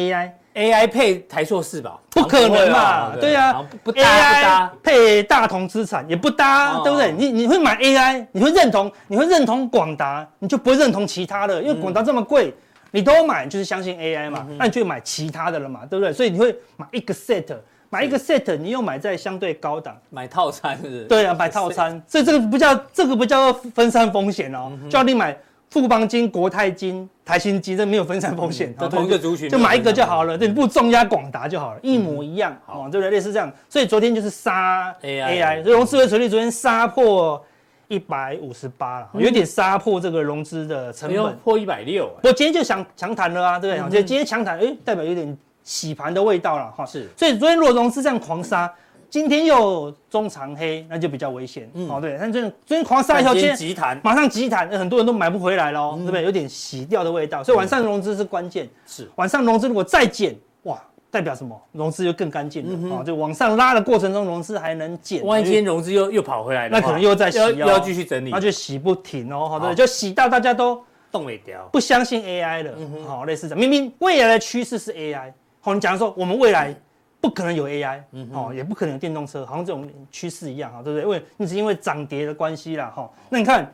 [0.56, 1.98] AI，AI 配台硕四吧？
[2.10, 3.14] 不可能嘛？
[3.20, 7.12] 对啊，不搭不搭，配大同资产也不搭，对不对？
[7.12, 12.52] 你你会买 AI，你会认同，你会认同广达，你就不会认同其他的，因为广达这么贵，
[12.90, 16.12] 你都买就是相信 AI 嘛，那你就买其他的了嘛，对不对？
[16.12, 17.54] 所以你会买一个 set。
[17.88, 21.04] 买一个 set，你又买在相对高档，买套餐是？
[21.04, 25.34] 对啊，买套餐，所以这个不叫这个不叫分散风险哦，叫你买
[25.70, 33.10] 富邦金、国泰金、台新金，这没有分散风险，同一个族群，就买一个就好了，对，不重压广达就好了，一模一样，哦，对不对？
[33.10, 37.44] 类似这样，所以昨天就是杀 AI，所以融资维持率昨天杀破
[37.88, 43.84] 一百五十八了，有点杀破这个融资的成本，破一百六，我今天就想强谈了啊，对不对？
[43.84, 45.36] 我觉得今天强谈，哎，代表有点。
[45.66, 48.72] 洗盘的味道了哈，是，所以昨天如果融资这样狂杀，
[49.16, 56.22] 今天又中长黑，那就比较危险，嗯，哦对，但这昨天狂杀以后，今天急弹，马上急弹，很多人都买不回来喽，对不对？
[56.22, 60.78] 有点洗掉的味道，所以晚上融资是关键，是，晚上融资如果再减，哇，
[61.10, 61.58] 代表什么？
[61.72, 69.58] 融资就更干净了，哦，就往上拉的过程中，融资还能减，万一今天融资又又跑回来，那可能又在洗，又要继续整理，那就洗不停哦，好。
[69.58, 70.78] 的，就洗到大家都
[71.10, 72.72] 动尾掉，不相信 AI 了，
[73.08, 75.32] 好，类似这样，明明未来的趋势是 AI。
[75.62, 76.72] 好，你假如说我们未来
[77.20, 78.00] 不可能有 AI，
[78.32, 81.02] 哦，也不可能有电动车，好像这种趋势一样，哈，对不对？
[81.02, 83.10] 因为你是因为涨跌的关系啦，哈。
[83.28, 83.72] 那你看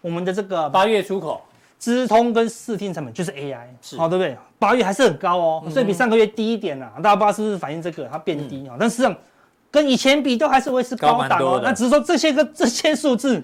[0.00, 1.40] 我们的这个八月出口，
[1.78, 4.36] 资通跟视听成本就是 AI，是，好，对不对？
[4.58, 6.92] 八月还是很高哦，所以比上个月低一点啦。
[6.96, 8.76] 大家不知道是不是反映这个它变低啊？
[8.78, 9.16] 但实际上
[9.70, 11.60] 跟以前比都还是维持高档哦。
[11.62, 13.42] 那只是说这些个这些数字。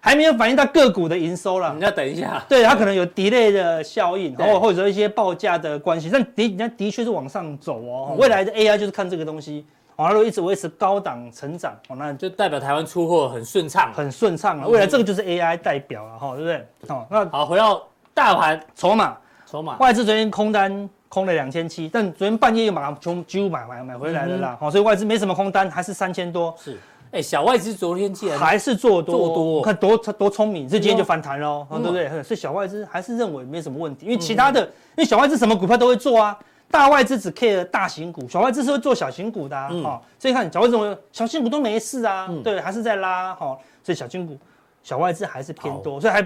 [0.00, 2.42] 还没有反映到个股的营收了，你要等一下。
[2.48, 8.14] 对，它可能有 delay 的效应，然后或者一些报价的关系，但的人家的确是往上走哦。
[8.16, 14.68] 未来的 AI 就是看这个东西，完了一直维持高档成长，哦，那就代表台湾出货很顺畅，很顺畅了。
[14.68, 16.66] 未来这个就是 AI 代表了哈，对不对？
[16.88, 17.82] 哦，那好，回到
[18.14, 26.54] 大盘筹码，筹码，外资昨天空单空了两千七，但昨天半夜又马上从几乎买买买回来了啦，好，所以外资没什么空单，还是三千多。
[26.56, 26.78] 是。
[27.10, 32.22] 哎，小外资昨天竟然还是做多，做多，看多多聪明，这今天就反弹喽，对不对？
[32.22, 36.38] 所以小外资还是认为没什么问题，因为其他的，因为小外资什么股票都会做啊，
[36.70, 39.70] 大外资只 care 大型股，小外资是会做小型股的啊，
[40.18, 44.36] 所以看小外资小型股都没事啊，对，还是在拉哈，所以小型股
[44.82, 46.20] 小外资还是偏多，所以还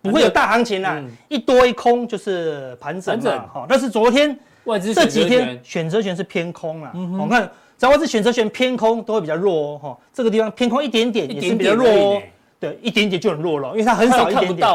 [0.00, 6.90] 不会有大行情啊，一多一空就是盘整嘛，哈，但是昨天外资这几天选择权是偏空啊，
[7.20, 7.50] 我看。
[7.82, 12.22] 只要是选择权偏空，都会比较弱哦，哈，这个地方偏空一点点也是比较弱哦，
[12.60, 14.68] 对，一点点就很弱了，因为它很少一点点，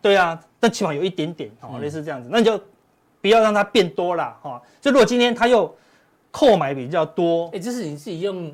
[0.00, 2.58] 对啊，但起码有一点点哦，类似这样子，那你就
[3.20, 4.58] 不要让它变多了哈。
[4.80, 5.70] 就如果今天它又
[6.30, 8.50] 购买比较多，哎，这是你自己用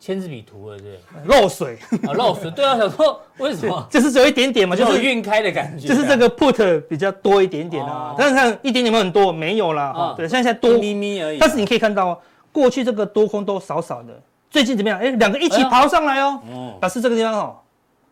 [0.00, 1.76] 签字笔涂的，对，漏水。
[2.08, 3.84] 啊，漏水，对啊，想说为什么？
[3.92, 12.18] 就是只有一点点嘛，就是晕开的感觉，就是这个 put 比较多一点点啊，但是看一点点没有很多，没有啦，哈，对，现在现在多咪咪而已，但是你可以看到。
[12.52, 14.08] 过去这个多空都少少的，
[14.50, 14.98] 最近怎么样？
[15.00, 16.38] 哎，两个一起跑上来哦，
[16.78, 17.56] 表示这个地方哦，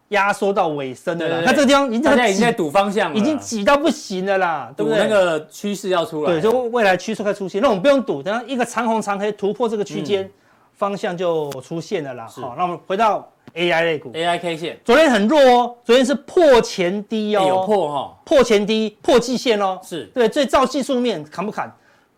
[0.08, 1.42] 压缩到尾声的啦。
[1.44, 4.98] 那这个地方已经在赌方向，已经挤到不行了啦，对不对？
[4.98, 10.28] 那个趋势要出来，对，就未来趋势快出现，那我们不用赌，等下一个长红长黑突破这个区间，
[10.72, 12.26] 方向就出现了啦。
[12.26, 20.04] 好，那我们回到 AI 类股，AI K 线，昨天很弱哦，昨天是破前低哦，有破哈，破前低，破季线哦，是。
[20.14, 21.70] 对，所以照技术面砍不砍？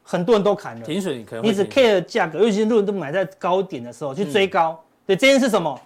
[0.03, 4.79] 很多人都砍了，停损可能你只 care 价格，尤其是很多人都买在高点的时候去追高。
[5.07, 5.81] 对，这天是什么？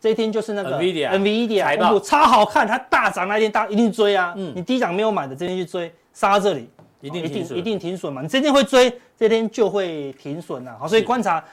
[0.00, 4.32] 这一天就是那个 Nvidia Nvidia 财报超好看，它大涨那一天大家一定追啊。
[4.36, 8.22] 嗯，你低档没有买的，这天去追，杀到这里一定一定一定停损嘛。
[8.22, 10.76] 你这天会追，这天就会停损了。
[10.78, 11.44] 好，所以观察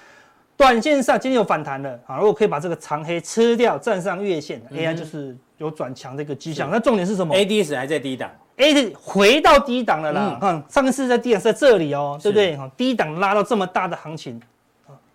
[0.55, 6.69] 短线上今天有反弹了啊，如果可以把这个长黑吃掉，站上月线，AI 就是有转强的一个迹象。
[6.71, 8.29] 那重点是什么？ADS 还在低档。
[8.57, 10.37] 哎，回到低档了啦！
[10.39, 12.55] 看上次在低档是在这里哦，对不对？
[12.55, 14.39] 哈低档拉到这么大的行情，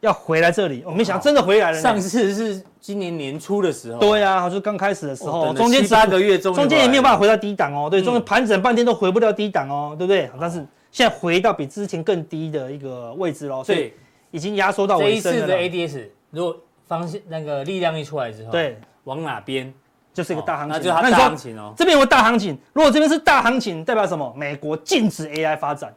[0.01, 1.81] 要回来这里，我没想到真的回来了。
[1.81, 7.89] 上次是今年年初的时候，对呀，就刚开始的时候，中间七八个月中，中间也没有办法回到低档哦。
[7.91, 10.31] 对，中间盘整半天都回不了低档哦，对不对？
[10.39, 10.59] 但是
[10.91, 13.93] 现在回到比之前更低的一个位置喽，所以
[14.31, 14.99] 已经压缩到。
[14.99, 19.73] 这一次的 ADS 如果方向那个力量一出来之后，对，往哪边？
[20.13, 21.73] 就是一个大行情，那就大行情哦。
[21.77, 24.33] 这边有大行情，如果这边是大行情，代表什么？
[24.37, 25.93] 美国禁止 AI 发展，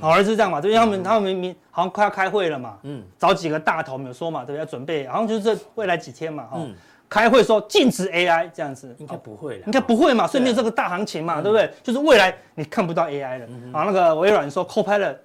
[0.00, 6.58] 好像是这样嘛，对，因为他们他们明明好像快要开会了嘛，嗯，找几个大头没有说嘛，对，要准备，好像就是这未来几天嘛，哈，
[7.08, 11.70] 开会说禁止 AI 这样子，应该不会了，应该不会嘛，所以没有这个大行情嘛，对不对？
[11.82, 15.16] 就是未来你看不到 AI 了，啊，那个微软说 Copilot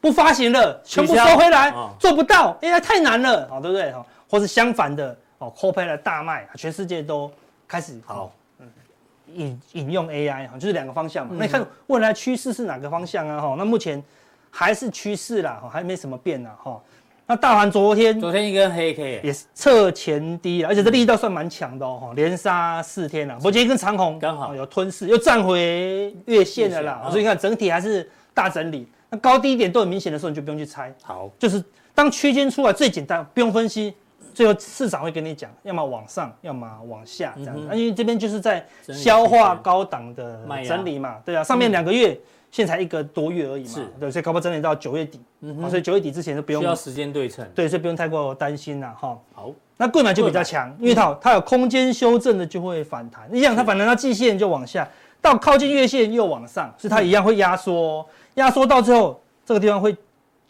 [0.00, 3.92] 不发行了，全部收回来，做不到，AI 太难了，好，对不对？
[3.92, 7.30] 哈，或是相反的，哦，Copilot 大卖，全世界都
[7.72, 8.30] 开始好。
[9.34, 11.34] 引引用 AI 哈，就是两个方向嘛。
[11.38, 13.40] 那你看未来趋势是哪个方向啊？
[13.40, 14.02] 哈，那目前
[14.50, 16.78] 还是趋势啦，哈，还没什么变呢，哈。
[17.26, 23.36] 那大盘昨天昨天一根黑 K 也是测前低了，而且这力道算蛮强的哦，连杀四天了。
[23.36, 27.08] 不过今天一根长红刚好有吞噬，又站回月线了啦。
[27.08, 30.94] 所以你看整体还是大整理，那高低点都很明显的时候，你就不用去猜。
[31.00, 33.94] 好，就是当区间出来最简单，不用分析。
[34.32, 37.62] 最后市场会跟你讲，要么往上，要么往下这样子。
[37.76, 40.92] 因为这边就是在消化高档的整理。
[41.02, 42.16] 嘛，对啊，上面两个月，
[42.50, 49.18] 现在才一个多月而已嘛，对，所以搞不好整理到九月底，嗯所以九月底之前就不用需要时间对称，对，所以不用太过担心了哈。
[49.32, 53.26] 好，那柜买就比较强，因为它它有空间修正的就会反弹。
[53.32, 54.88] 你想它反弹到季线就往下，
[55.20, 59.96] 到靠近月线又往上，所以它一样会压缩，压缩到最后这个地方会。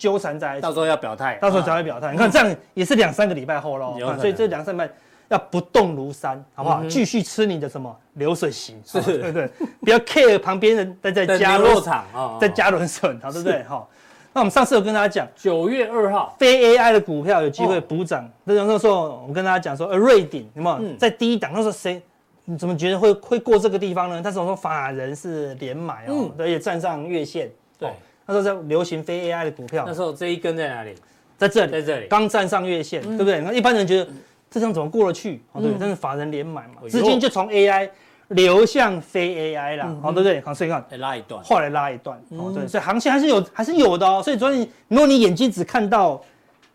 [0.03, 2.11] 纠缠在一起，到时候要表态，到时候才会表态。
[2.11, 4.95] 你看这样也是两三个礼拜后喽，所以这两三个礼拜
[5.29, 6.85] 要不动如山，好不好？
[6.87, 9.49] 继续吃你的什么流水席，是，对对，
[9.81, 13.63] 不要 care 旁边人在在加牛肉场啊，在加轮笋，好，对不对？
[13.63, 13.89] 好，
[14.33, 16.35] 那我们上次有跟大家讲，九月二号。
[16.37, 18.29] 非 AI 的股票有机会补涨。
[18.43, 20.97] 那那时候我跟大家讲说，呃，瑞鼎有没有？
[20.97, 21.53] 在低档？
[21.55, 22.03] 那时候谁？
[22.45, 24.21] 你怎么觉得会会过这个地方呢？
[24.25, 27.89] 但是我说法人是连买哦，对，也站上月线，对。
[28.33, 30.95] 那时候在流行非 AI 的股票，那时候这一根在哪里？
[31.37, 33.41] 在这里，在这里，刚站上月线，对不对？
[33.41, 34.09] 那一般人觉得
[34.49, 35.43] 这张怎么过得去？
[35.53, 37.91] 哦，对，但是法人连买嘛，资金就从 AI
[38.29, 40.41] 流向非 AI 了，好，对不对？
[40.41, 44.23] 好，所以看拉一段，后来拉一段，哦，对，所以行情还是有，还是有的哦。
[44.23, 46.23] 所以昨天如果你眼睛只看到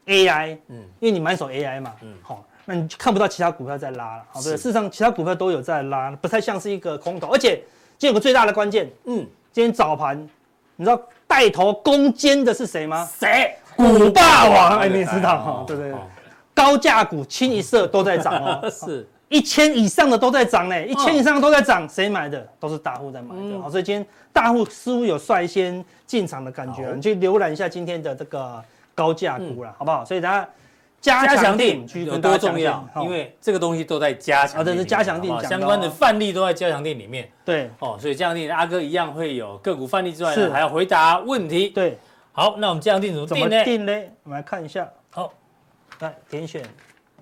[0.06, 7.30] AI，嗯，因为你满手 AI 嘛，嗯，好，那你就看不到其他股票在拉了，好，对，事实上其他股票都有在拉，不太像是一个空头。
[7.30, 7.56] 而且
[7.98, 10.28] 今天有个最大的关键，嗯，今天早盘。
[10.78, 13.06] 你知道带头攻坚的是谁吗？
[13.20, 13.54] 谁？
[13.76, 15.64] 股霸王，哎，你知道哈？
[15.68, 16.00] 对对对，
[16.56, 22.48] 高价股清一色都在涨哦， 是一千以上的都在涨呢，一千以上的都在涨，谁买的？
[22.60, 23.60] 都是大户在买的。
[23.62, 28.64] 好，所以今天大户似乎有率先进场的感觉，你去浏览一下今天的这个
[28.96, 30.06] 高价股了，好不好？
[30.06, 30.48] 所以大家。
[31.00, 32.86] 加强定有多重要？
[33.02, 37.30] 因为这个东西都在加强啊，这是加强定相关的范例都在加强定里面。
[37.46, 41.70] 对，哦，所以加强定阿哥一样会有个股范例之外，还要回答问题。
[41.70, 41.98] 对，
[42.32, 43.64] 好，那我们加强定怎么定呢？
[43.64, 43.94] 定呢？
[44.24, 44.90] 我们来看一下。
[45.12, 45.32] 好，
[46.00, 46.62] 来点选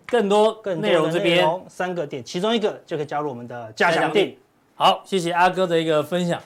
[0.08, 4.38] 更多更内容这边三个点，其中一个就可以加入我们的加强定。
[4.76, 6.42] 好，谢谢阿哥的一个分享。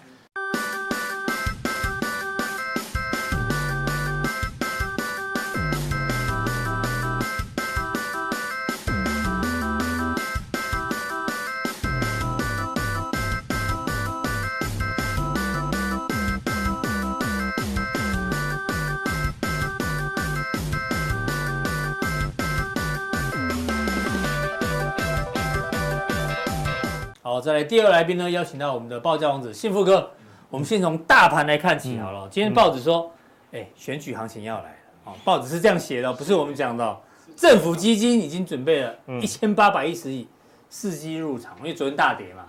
[27.39, 30.11] 好，再来第二个来宾呢，邀请到我们的报价王子幸福哥。
[30.49, 32.27] 我们先从大盘来看起好了。
[32.29, 33.09] 今天报纸说，
[33.53, 34.75] 哎，选举行情要来了。
[35.05, 36.97] 哦，报纸是这样写的，不是我们讲的。
[37.37, 40.27] 政府基金已经准备了一千八百一十亿，
[40.69, 41.55] 伺机入场。
[41.59, 42.43] 因为昨天大跌嘛，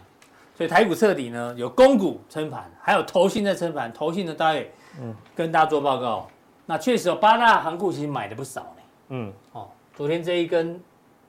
[0.56, 3.92] 所以台股彻底呢，有公股撑盘，还有投信在撑盘。
[3.92, 4.66] 投信的大概
[5.00, 6.28] 嗯，跟大家做报告。
[6.66, 8.82] 那确实有八大行股其实买的不少呢。
[9.10, 10.80] 嗯，哦，昨天这一根。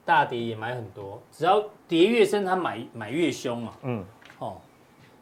[0.03, 3.73] 大跌也买很多，只要跌越深，他买买越凶嘛。
[3.83, 4.03] 嗯，
[4.39, 4.57] 哦，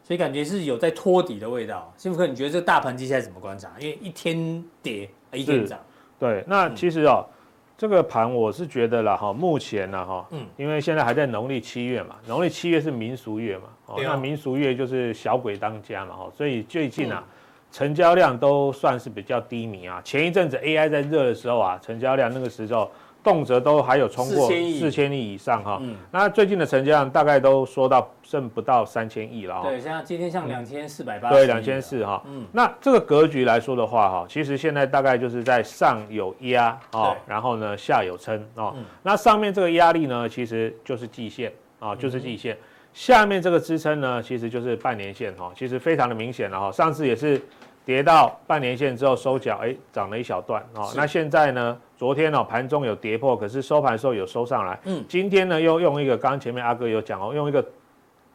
[0.02, 1.92] 所以感觉是有在托底的味道。
[1.96, 3.70] 幸福哥，你觉得这个大盘接下来怎么观察？
[3.78, 5.78] 因为一天跌，一天涨。
[6.18, 7.32] 对，那其实哦，嗯、
[7.76, 17.32] 这个盘我是觉得啦，哈，目前呢，哈，嗯，因为现在还在农历七月嘛，农历七月是民俗月嘛，哦，那民俗月就是小鬼当家嘛，哈，所以最近啊，嗯、
[17.70, 20.00] 成交量都算是比较低迷啊。
[20.02, 22.90] 前一阵子 AI 在热的时候啊，成交量那个时候。
[23.22, 25.80] 动辄都还有冲过四千亿以上哈，
[26.10, 29.68] 那最近的成交量大概都说到剩不到三千亿了哈。
[29.68, 31.28] 对，像今天像两千四百八。
[31.30, 32.22] 对，两千四哈。
[32.26, 38.74] 嗯，那这个格局来说的话哈，其实现在大概就是在上有压啊，然后呢下有撑啊。
[39.02, 42.56] 那上面这个压力呢，其实就是季线啊，就是季线。
[42.92, 46.72] 下面这个支撑呢，其实就是半年线哈，其实非常的明显了哈。
[46.72, 47.40] 上次也是。
[47.82, 50.84] 跌到半年线之后收脚，哎，涨了一小段哦。
[50.84, 51.76] 是那现在呢？
[52.00, 54.80] 昨天哦，盘中有跌破，可是收盘的时候有收上来。
[54.84, 57.62] 嗯，今天呢又用一个刚刚前面阿哥有讲哦，用一个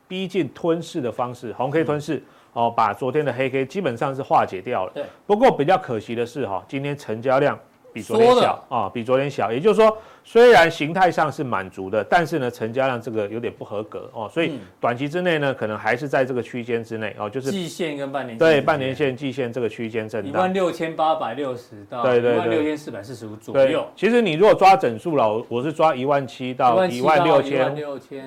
[0.08, 2.22] 逼近吞噬的方式，红 K 吞噬，
[2.54, 4.92] 哦，把昨天的黑 K 基本上是化解掉了。
[4.94, 5.04] 对。
[5.26, 7.58] 不过比较可惜的是哈，今天成交量
[7.96, 9.98] 比昨天小啊，比昨天小，也就是说。
[10.28, 23.88] 虽然形态上是满足的，但是呢，成交量这个有点不合格哦，所以短期之内呢，可能还是在这个区间之内哦，就是季线跟半年对半年线、季线这个区间震荡，一万六千八百六十到一万六千四百四十五左右。
[23.96, 27.60] 其实你如果抓整数了，我我是抓一万七到一万六千、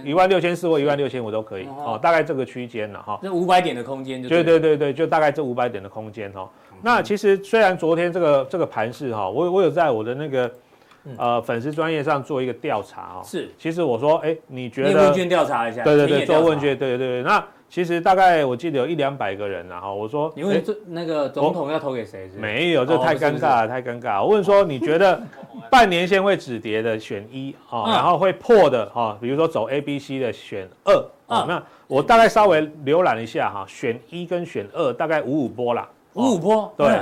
[0.05, 0.55] 一万六千。
[0.55, 3.19] 四或一万六千五都可以哦，大概这个区间了哈。
[3.21, 6.49] 这五百点的空间就对对对对，就大概这五百点的空间哈。
[6.83, 10.51] 那其实虽然昨天这个这个盘势哈，我我有在我的那个。
[11.17, 15.05] 呃，粉丝专业上做一个调查哦，是，其实我说，哎，你觉得？
[15.05, 17.23] 问卷调查一下，对对对，做问卷，对对对。
[17.23, 22.29] 那其实大概我记得有一两百个人然后我说，你问这那个总统要投给谁？
[22.37, 24.23] 没有，这太尴尬了，太尴尬。
[24.23, 25.19] 我问说，你觉得
[25.71, 30.95] 半年线会止跌的选一啊，然后会破的哈，比如说走 A、B、C 的选二
[31.27, 31.47] 啊。
[31.49, 37.01] 那我大概稍微浏览一下哈，选一跟选二大概五五波啦，五五波，对。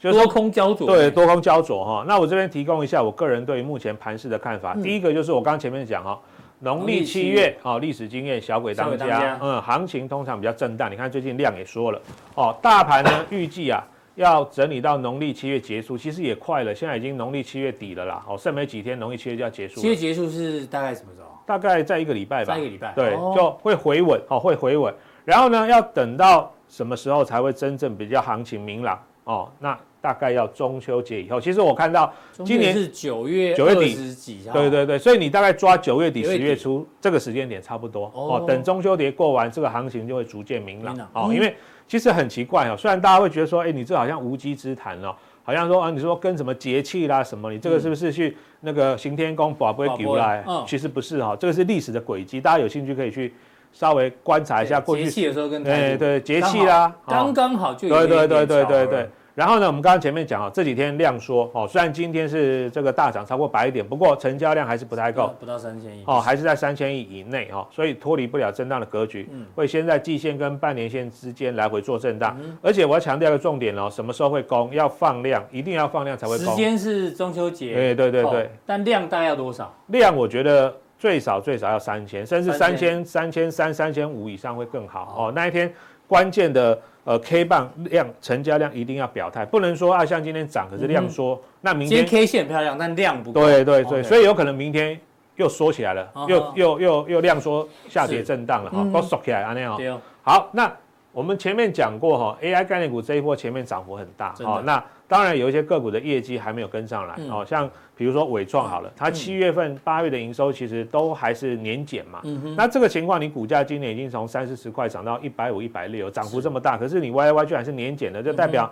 [0.00, 2.04] 就是多空焦灼，对，多空焦灼哈。
[2.06, 4.72] 那我这边提供一下我个人对于目前盘势的看法。
[4.76, 6.16] 第一个就是我刚刚前面讲哈，
[6.60, 10.88] 农历七月啊，历史经验小鬼当家，嗯，行情通常比较震荡。
[10.88, 12.00] 你看最近量也说了
[12.36, 13.82] 哦，大盘呢预计啊
[14.14, 19.80] 要整理到农历七月结束，其实也快了，现在已经农历七月底了啦，哦，剩没几天，农历七月就要结束。
[19.80, 21.26] 七月结束是大概什么时候？
[21.44, 22.56] 大概在一个礼拜吧。
[22.56, 22.92] 一个礼拜。
[22.94, 24.94] 对，就会回稳哦，会回稳。
[25.24, 28.98] 然后呢，要等到什么时候才会真正比较行情明朗？
[29.24, 29.48] 哦？
[29.58, 32.12] 那大概要中秋节以后，其实我看到
[32.44, 34.14] 今年是九月九月底，
[34.52, 38.10] 对对对，所以你大概抓九月底十月初这个时间点差不多。
[38.14, 38.44] 哦。
[38.46, 40.96] 等中秋节过完，这个行情就会逐渐明朗。
[41.12, 41.30] 哦。
[41.34, 41.54] 因为
[41.86, 50.44] 其实很奇怪哦，虽然大家会觉得说，哎，你这好像无稽之谈哦，好像说啊，你说跟什么节气啦什么，你这个是不是去那个行天宫把不会给来？
[50.66, 53.34] 其实不是哈，这个是历史的轨迹，大家有兴趣可以去
[53.72, 59.08] 稍微观察一下过去节气的时候跟对对节气啦，刚刚好就对对对对对对。
[59.34, 74.74] 然后呢，我们刚刚前面讲啊，这几天量缩哦，虽然今天是这个大涨超过百点，不过成交量还是不太够，不到三千亿哦，还是在三千亿以内哦，所以脱离不了震荡的格局，嗯，会先在季线跟半年线之间来回做震荡，而且我要强调一个重点哦，什么时候会攻？
[74.74, 76.46] 要放量，一定要放量才会攻。
[76.48, 79.72] 时间是中秋节，对对对对，但量大概要多少？
[79.86, 85.32] 量我觉得最少最少要三千，甚至三千、三千三、三千五以上会更好哦。
[85.34, 85.72] 那一天
[86.06, 86.78] 关键的。
[87.04, 93.40] 呃，K 棒量成交量一定要表态，不能说啊，像今天涨，可是量缩，嗯、那明天 K 线漂亮，但量不够。
[93.40, 95.00] 对对对所以有可能明天
[95.36, 99.98] 又缩起来了，又又又又量缩下跌震荡了哈，都缩起来啊那样。
[100.20, 100.70] 好，那
[101.18, 104.80] 我们前面讲过哈，AI 概念股这一波前面涨幅很大，好那。
[105.08, 112.20] 当然有一些个股的业绩还没有跟上来哦，像比如说伟创好了，它七月份、八月的营收其实都还是年减嘛。
[112.56, 118.70] 那这个情况，你股价今年已经从三四十块涨到一百五、一百六，涨幅这么大，可是你 Y Y 居然是年减的，就代表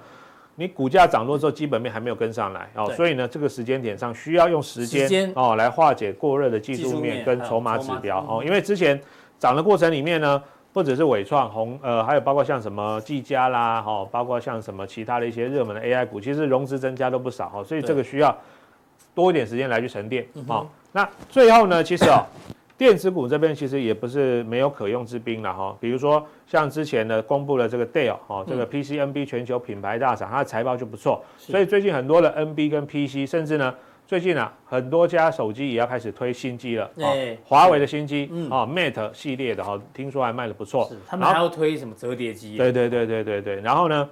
[0.54, 2.88] 你股价涨落之后，基本面还没有跟上来哦。
[2.92, 9.00] 所以呢，这个时间点上需要用时间哦来化解过热的技术面跟筹码指标哦，因为之前
[9.38, 10.40] 涨的过程里面呢。
[10.76, 18.36] 或者是伟创红，呃，还有包括像什么技嘉啦，哈、哦，包括像什么其他的一些热门的 AI 股，其实融资增加都不少哈、哦，所以这个需要
[19.14, 20.66] 多一点时间来去沉淀啊、嗯哦。
[20.92, 22.20] 那最后呢，其实哦，
[22.76, 33.74] 电子股这边其实也不是没有可用之兵了哈、哦，比如说像之前呢公布了这个 Dell 哦，这个 PCNB 全球品牌大厂，它的财报就不错，所以最近很多的 NB 跟 PC，甚至呢。
[34.06, 36.88] 最近啊，很多家手机也要开始推新机了。
[36.94, 40.88] 对，华为的新机，嗯，啊，Mate 系列的哈，听说还卖的不错。
[41.08, 42.56] 他们还要推什么折叠机？
[42.56, 43.60] 对对对对对对。
[43.60, 44.08] 然后呢，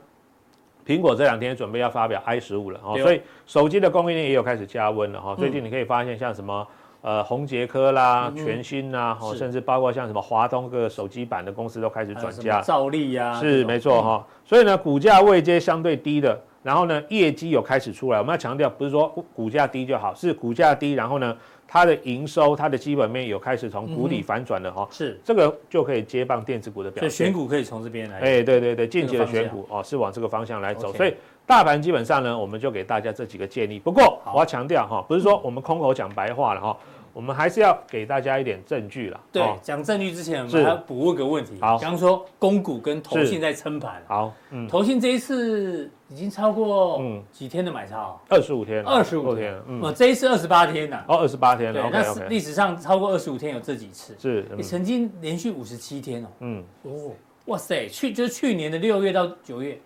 [0.84, 5.36] 苹果这两天准备要发表 i 十五了哦，所以手机的供应链也有开始加温了哈。
[5.36, 6.66] 最近你可以发现，像什么
[7.00, 12.60] 呃宏杰科啦、全新呐，哈，甚至包括像什么华通各个手机版的公司都开始转嫁。
[12.60, 14.26] 兆利呀，是没错哈。
[14.44, 16.42] 所以呢，股价位阶相对低的。
[16.64, 21.36] 然后呢，业绩有开始出来，我们要强调，不是说股价低就好，是股价低，然后呢，
[21.68, 27.10] 它的营收、它的基本面有开始从谷底反转了哈，是这个就可以接棒电子股的表现。
[27.10, 28.18] 所以选股可以从这边来。
[28.18, 30.90] 哎，对对对，间接的选股哦，是往这个方向来走。
[30.94, 33.78] 所以大盘基本上呢，我们就给大家这几个建议。
[33.78, 36.74] 不过我要强调哈，不是说我们空口讲白话了哈。
[37.14, 39.20] 我们还是要给大家一点证据啦。
[39.30, 41.56] 对，讲证据之前，我们要补问个问题。
[41.60, 44.02] 好，比方说公股跟投信在撑盘。
[44.08, 48.20] 好，嗯，投信这一次已经超过嗯几天的买超？
[48.28, 48.84] 二十五天。
[48.84, 49.54] 二十五天。
[49.68, 51.04] 嗯，这一次二十八天呐。
[51.06, 51.82] 哦，二十八天了。
[51.82, 54.16] 对，那历史上超过二十五天有这几次。
[54.18, 54.44] 是。
[54.56, 56.28] 你曾经连续五十七天哦。
[56.40, 56.64] 嗯。
[56.82, 57.12] 哦，
[57.46, 59.80] 哇塞，去就是去年的六月到九月，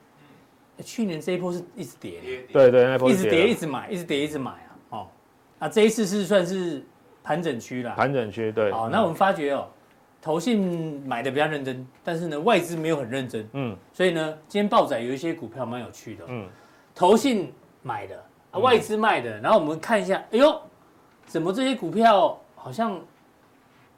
[0.82, 2.20] 去年这一波是一直跌。
[2.50, 4.70] 对对，那一直跌，一直买，一直跌，一直买啊。
[4.88, 5.07] 哦，
[5.59, 6.82] 啊，这一次是算是。
[7.29, 8.72] 盘整区啦，盘整区对。
[8.72, 9.68] 好，那我们发觉哦，
[10.22, 13.47] 投信买的比较认真，但是呢，外资没有很认真。
[13.53, 16.24] 嗯，所以呢，今天报载有一些股票蛮有趣的。
[16.26, 16.49] 嗯，
[16.95, 17.53] 投信
[17.83, 20.59] 买的，啊，外资卖的，然后我们看一下，哎呦，
[21.26, 22.99] 怎么这些股票好像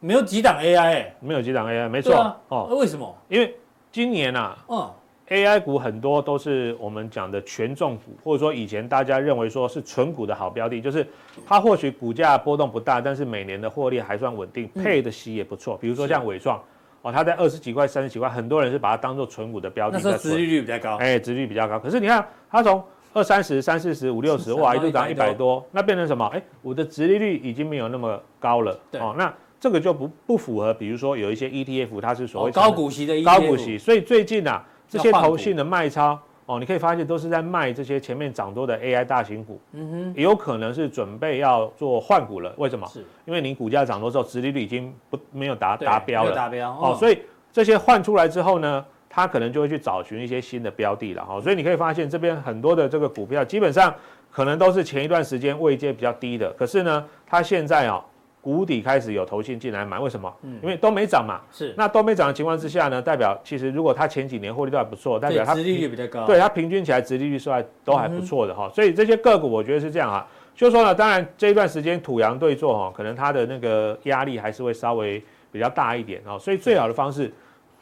[0.00, 0.76] 没有几档 AI？
[0.76, 2.16] 哎，没有几档 AI，没错。
[2.16, 3.16] 啊、哦，为什么？
[3.28, 3.56] 因为
[3.92, 4.92] 今年啊，嗯。
[5.30, 11.06] AI 股很多都是我们讲的权重股，或者说以前大家认为说是纯股的好标的，就是
[11.46, 15.78] 它或许股价波动不大，但是每年的获利还算稳定，配的息也不错。
[15.78, 16.60] 比如说像伟创，
[17.02, 20.00] 哦，它在二十几块、三十几块，很多人是把它当做纯股的标的。
[20.02, 21.78] 那时候殖利率比较高，哎，殖利率比较高。
[21.78, 26.26] 可是你看它从二三十、三四十、五六十，哇，一度涨一百多，那变成什么？
[26.34, 28.76] 哎，我的殖利率已经没有那么高了。
[28.94, 34.66] 哦，那这个就不不符合，比如说有一些 ETF，它是所谓高股息的 ETF，高股息，所以最近啊。
[34.90, 42.52] 这些投信的卖超哦，你可以发现都是在卖这些前面涨多的 AI 大型股，嗯哼，也有可能是准备要做换股了。
[42.56, 42.84] 为什么？
[42.88, 47.22] 是因为你股价涨多之后，殖利率已经不没有达达标了，达标哦，所以
[47.52, 51.40] 这些换出来之后呢，它可能就会去找寻一些新的标的了哈。
[51.40, 53.94] 所以你可以发现这边很多的这个股票基本上
[54.28, 58.04] 可能都是前一段时间位阶比较低的，可是呢，它现在啊。
[58.42, 60.34] 谷底开始有投信进来买，为什么？
[60.42, 61.40] 嗯，因为都没涨嘛。
[61.52, 61.74] 是。
[61.76, 66.26] 那都没涨的情况之下呢，代表其实如果它前几年获利都还不错，代表它殖利率比较高。
[66.26, 68.70] 对，它平均起来殖利率是还都还不错的哈。
[68.74, 75.22] 所以这些个股我觉得是这样啊，就是说呢，当然这一段时间土洋对坐哈，可能它的那个压力还是会稍微
[75.52, 76.38] 比较大一点哦。
[76.38, 77.32] 所以最好的方式，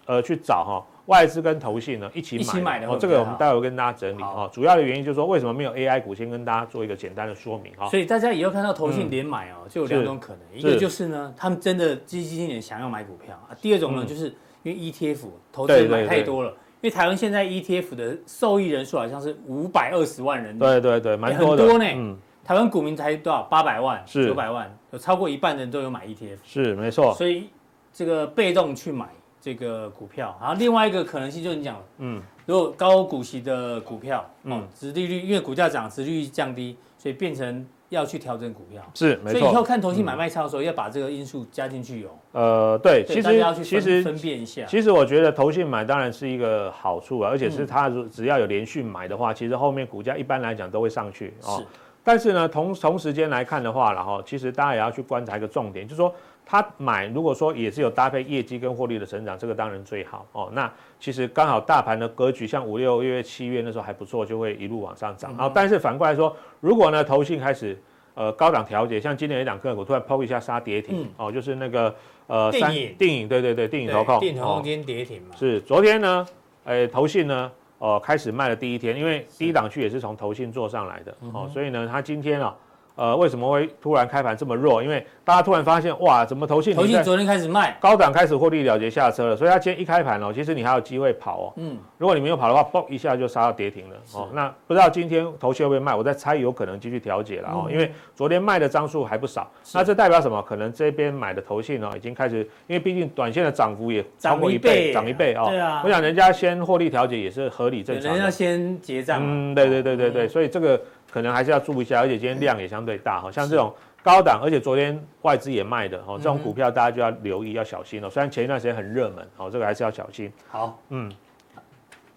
[0.07, 0.85] 呃，去找哈。
[1.09, 4.49] 外资跟投信呢一起买，一起买的哦，这个我们待会跟大家整理哈。
[4.53, 6.15] 主要的原因就是说，为什么没有 AI 股？
[6.15, 7.89] 先跟大家做一个简单的说明哈。
[7.89, 14.27] 所以大家以后看到投信连买哦，就有两种可能，一个就是呢，他们真的基金经理想要买股票啊；第二种呢，就是
[14.63, 15.19] 因为 ETF
[15.53, 16.51] 投资人买太多了。
[16.81, 21.63] 因为台湾现在 ETF 的受益人数好像是五百二十万人，对对对，蛮多的。
[21.63, 21.85] 很多呢。
[21.93, 23.43] 嗯，台湾股民才多少？
[23.45, 26.37] 八百万、九百万，有超过一半人都有买 ETF。
[26.45, 27.13] 是没错。
[27.15, 27.49] 所以
[27.93, 29.09] 这个被动去买。
[29.41, 39.39] 这个股票，然后另外一个可能性就是你讲了，嗯，如果高股息的股票，嗯，殖利率因为股价涨，殖利率降低，所以变成要去调整股票，是没错。
[39.39, 42.11] 所以以后看投信买卖超的时候，要把这个因素加进去哦。
[42.33, 44.67] 呃，对，其实要去其实分辨一下。
[44.67, 51.59] 其实我觉得投信买当然是一个好处啊，而且是它如只要有连续买的话，其实后面股价一般来讲都会上去哦。
[51.59, 51.67] 是。
[52.09, 56.15] 但是呢，同同时间来看的话，然后其实大家也要去观察一个重点，就是说。
[56.51, 60.49] 他买，如果说也是有搭配业绩跟获利的成长，这个当然最好哦。
[60.55, 65.31] 那其实刚好大盘的格局，像五六月、七月那时候还不错，就会一路往上涨。
[65.37, 67.79] 然后，但是反过来说，如果呢，投信开始
[68.15, 71.95] 呃高档调节，像今年一档个股突然抛一下杀跌停，哦，就是那个
[72.29, 75.37] 呃三定影，对对对，电影投控，定投控今天跌停嘛？
[75.37, 76.27] 是昨天呢，
[76.65, 82.55] 哎，投信呢，哦开始卖的第一天，因为第一档区也是从投信做上来的哦，所以呢，他今天啊。
[82.99, 84.83] 呃，为什么会突然开盘这么弱？
[84.83, 86.75] 因为大家突然发现，哇，怎么投信？
[86.75, 91.53] 投信昨天开始卖，高档开始获利了结下车了，所以它今天一开盘哦，其实你还有机会跑哦。
[91.59, 94.29] 嗯，如果你没有跑的话，嘣一下就杀到跌停了哦。
[94.33, 95.95] 那不知道今天投信会不会卖？
[95.95, 99.49] 我在猜有可能继续调节了哦，因为昨天卖的张数还不少。
[99.73, 100.43] 那这代表什么？
[100.43, 105.47] 可能这边买的投信哦，已经开始，因为毕竟短线的涨幅也超过一倍，涨一倍哦。
[105.49, 108.13] 对啊，我想人家先获利调节也是合理正常。
[108.13, 109.21] 人家先结账。
[109.23, 110.81] 嗯，对对对对对，所以这个。
[111.11, 118.11] 可能还是要注意一下，而且今天量也相对大哈，像这种高档，而且昨天外资也卖的哈，这种股票大家就要留意，要小心哦。
[118.11, 120.33] 虽然前一段时间很热门，哦，这个还是要小心。
[120.49, 121.13] 好，嗯，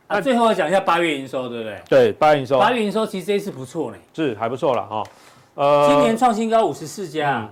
[0.08, 1.82] 那最后要讲一下八月营收，对不对？
[1.90, 5.04] 对，八月营收，八月营收其实这一次不错呢，是还不错了哈。
[5.56, 7.50] 呃，今年创新高五十四家，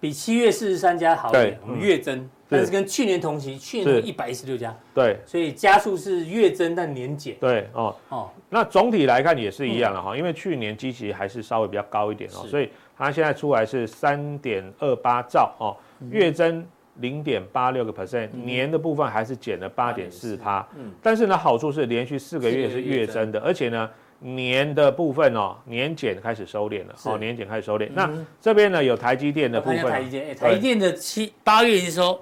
[0.00, 2.28] 比七月四十三家好一点，我们月增。
[2.56, 7.94] 但是跟去年同期，去年一百一十六家，对，所以加速是月增但年减，对哦。
[8.08, 8.30] 哦。
[8.48, 15.76] 那总体来看也是一样的哈，因为去年基期还是稍微比较高一点哦，所以它现在出来是三点二八兆哦，
[16.10, 16.64] 月增
[16.98, 20.64] 零点八六个 percent，年的部分还是减了八点四趴。
[20.78, 23.90] 嗯，但是呢，好处是连续四个月是月增的，而且呢，
[24.20, 27.88] 年的部分哦，年减开始收敛了哦，年减开始收敛。
[27.92, 28.08] 那
[28.40, 32.20] 这边呢有台积电的部分，台积电，台积电的七八月营收。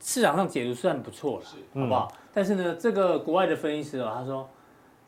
[0.00, 1.44] 市场上解读算不错了，
[1.74, 2.12] 好不好？
[2.32, 4.48] 但是呢，这个国外的分析师哦，他说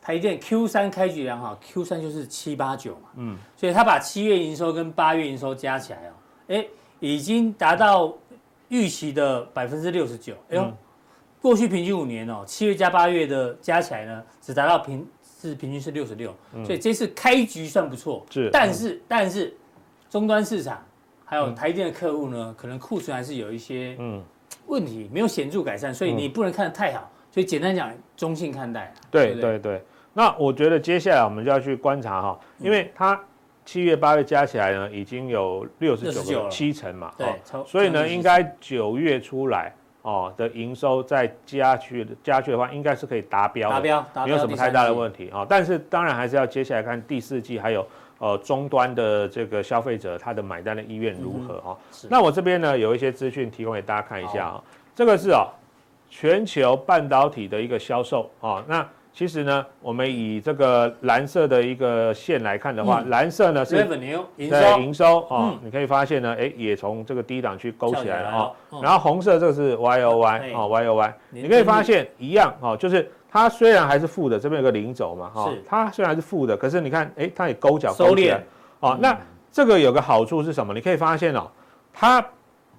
[0.01, 6.13] 台积电 Q 三开局良好，Q 三就是七八九嘛，嗯，所以他把七月营收跟八月营收加起来哦，
[6.49, 6.67] 哎，
[6.99, 8.13] 已经达到
[8.67, 10.33] 预期的百分之六十九。
[10.49, 10.73] 哎呦，
[11.41, 15.07] 过去平均五年哦，七月加八月的加起来呢，只达到平
[15.39, 16.35] 是平均是六十六，
[16.65, 19.55] 所以这次开局算不错，是，但是但是
[20.09, 20.83] 终端市场
[21.23, 24.21] 还有台积电的客户呢，可能库存还是有一些，嗯。
[24.67, 26.99] 问题没有显著改善，所以你不能看得太好。
[27.01, 28.93] 嗯、所以简单讲，中性看待。
[29.09, 29.83] 对对对，对。
[30.13, 33.19] 那我觉得接下来我们就要去观察哈，因为它
[33.63, 37.27] 七月八月加起来呢，已经有六十九个七成嘛，对，
[37.65, 45.45] 所以呢，应该九月出来哦的营收再加去加去的话，应该是可以达标达标，达标没有什么太大的问题啊。
[45.47, 47.87] 但是当然还是要接下来看第四季还有
[48.21, 51.75] 呃终端的这个消费者他的买单的意愿如何啊。
[52.03, 54.63] 嗯、那我这边呢有一些资讯提供给大家看一下啊，
[54.95, 55.47] 这个是啊
[56.09, 58.87] 全球半导体的一个销售啊那。
[59.13, 63.75] 其实呢，我们以这个蓝色的一个线来看的话，蓝色呢是
[64.37, 64.79] 营收。
[64.79, 68.51] 营收哦，你可以发现呢，哎，也从这个低档去勾起来了啊。
[68.81, 78.43] 然后红色这个是 Y O Y 哦，Y O Y，你可以发现一样哦，就是它虽然还是负的，这边有个零轴嘛哈，它虽然是负的，可是你看，哎，它也勾脚勾起来。
[78.81, 78.97] 哦。
[79.01, 79.17] 那
[79.51, 80.73] 这个有个好处是什么？
[80.73, 81.49] 你可以发现哦，
[81.93, 82.23] 它。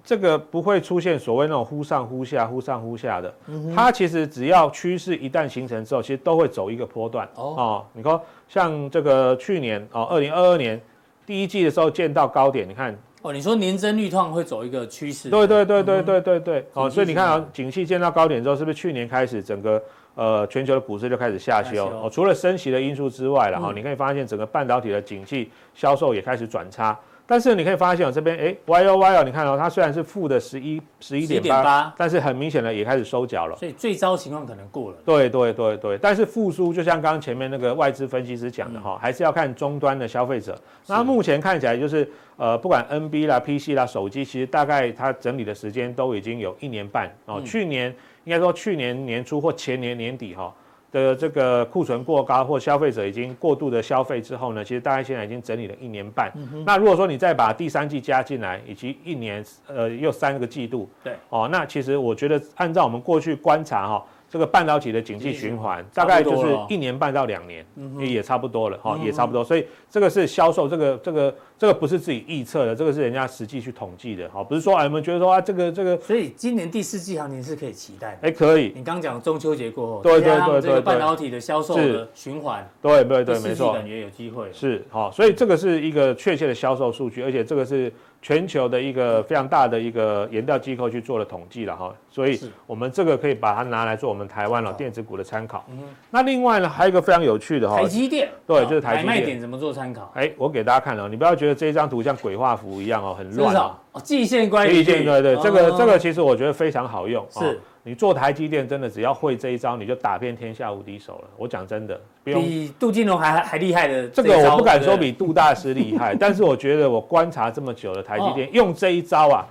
[0.05, 3.33] 这个不会出现所谓那种忽上忽下、忽上忽下的，
[3.73, 7.25] 它其实只要趋势一旦形成之后，其实都会走一个波段。
[7.35, 7.85] 哦。
[7.93, 10.77] 你说像这个去年哦，二零二二年
[11.25, 12.93] 第一季的时候见到高点，你看。
[13.21, 16.67] 哦，你说年增率通常会走一个趋势，对对对对对对对。
[16.73, 19.81] 哦，所以你看啊，景气见到高点之后，是不是去年开始整个
[20.15, 22.09] 呃全球的股市就开始下修哦？
[22.09, 26.97] 除了升息的因素之外了哈，你可以发现整个半导体的景气销售也开始转差。
[27.25, 33.55] 但是你可以发现哦，这边哎，Y O Y O，，你看哦，它虽然是负的十一十一点八，但是很明显的也开始收脚了。
[33.55, 34.97] 所以最糟情况可能过了。
[35.05, 40.59] 对对对对，但是复苏就像刚刚前面那个外资分析师讲的哈，还是要看终端的消费者。
[40.85, 47.41] 那目前看起来就是呃，不管 N B 啦、P C 啦、手机，其实大概它整理的时间都已经有一年半哦。
[47.45, 47.95] 去年
[48.25, 50.53] 应该说去年年初或前年年底哈。
[50.93, 56.31] 的这个库存过高，或消费者已经过度的消费之后呢，其实大概现在已经整理了一年半。
[56.35, 64.05] 嗯、那如果说你再把第三季加进来，以及一年呃又三个季度，对哦，那其实我觉得按照我们过去观察哈。
[64.33, 67.63] 这个半导体的景气循环大概就是一年半到两年，
[67.99, 69.43] 也差不多了哈，也差不多。
[69.43, 75.95] 所以这个是销售，这个这个这个不是自己预测的，这个是人家实际去统计的哈，不是说哎，我们觉得说啊，这个这个。
[75.97, 78.27] 所以今年第四季行情是可以期待的。
[78.27, 78.73] 哎，可以。
[78.75, 84.51] 你刚讲中秋节过后，对对对对，这个半导体的销售的循环，对对对，没错，感觉有机会。
[84.51, 87.93] 是好，所以这个是一个确切的销售数据，而且这个是。
[88.23, 95.65] 全球的一个非常大的一个研调机构去做了统计了哈，所以我们这个可以把它拿来做我们台湾了电子股的参考。
[96.09, 100.09] 那另外呢，还有一个非常有趣的哈，台积电，对，就是台积电买卖点怎么做参考？
[100.15, 103.75] 哎，我给大家看了，你不要觉得这一张图像鬼画符一样哦，很乱哦。
[104.01, 107.27] 季线乖离率，季线对对，这个这个其实我觉得非常好用。
[107.29, 107.59] 是。
[107.85, 111.25] 你做台积电真的只要会这一招，你就打遍天下无敌手了。
[111.35, 114.23] 我讲真的，比杜金龙还还厉害的这。
[114.23, 119.45] 这个我不敢说比杜大师厉害， 但是我觉得我观察这么久的台积电，用这一招啊，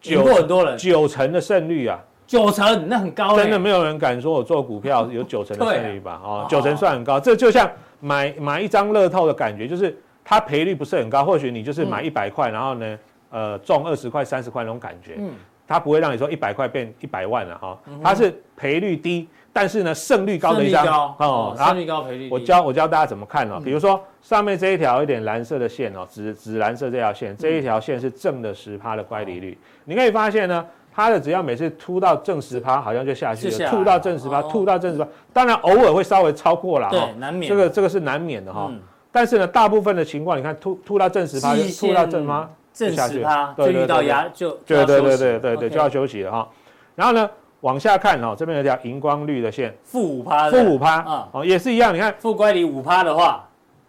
[0.00, 6.18] 九过很多人，九成的胜率啊，九成那很高，真的没有人敢说我做股票有九成的 胜率吧？
[6.24, 9.94] 哦，九成算很高，这就像买买一张乐透的感觉，就是
[10.24, 12.98] 它赔率不是很高，或许你就是买一百块，然后呢，
[13.28, 15.16] 呃，中二十块、三十块那种感觉。
[15.18, 15.30] 嗯。
[15.70, 22.28] 它不会让你说一百块变一百万了哈，它是赔率低，但是呢胜率高的一张哦，胜率高赔率低。
[22.28, 38.68] 我教我教大家怎么看哦，比如说上面这一条一点蓝色的线哦，紫紫蓝色这条线，这一条线是正的十趴的乖离率，你可以发现呢，它的只要每次突到正十趴，好像就下去了，吐到正十趴，吐到正十趴，当然偶尔会稍微超过了哈，难免，这个这个是难免的哈，
[39.12, 42.50] 但是呢，大部分的情况你看突突到正十趴，吐到正吗？
[42.72, 46.48] 正十趴，就遇到压就对对对对对对就要休息了哈。
[46.94, 47.28] 然后呢，
[47.60, 51.94] 往下看哈，这边有条荧光绿的线，负五趴，负五趴啊，哦也是一样。
[51.94, 53.46] 你看负乖离五趴的话，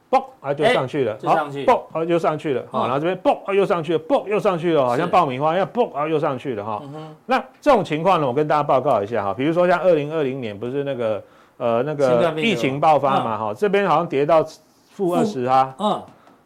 [0.10, 6.82] 嘣啊就上去了，好，嘣啊又上去了，好，然后这边嘣啊又上去了，嘣又上去了，好像爆米花一样，嘣啊又上去了哈。
[7.26, 11.24] 那这种情况呢，我跟大家报告一下哈，比如说像二零二零年不是那个
[11.58, 14.44] 呃那个疫情爆发嘛哈，这边好像跌到
[14.92, 16.02] 负二十哈，嗯。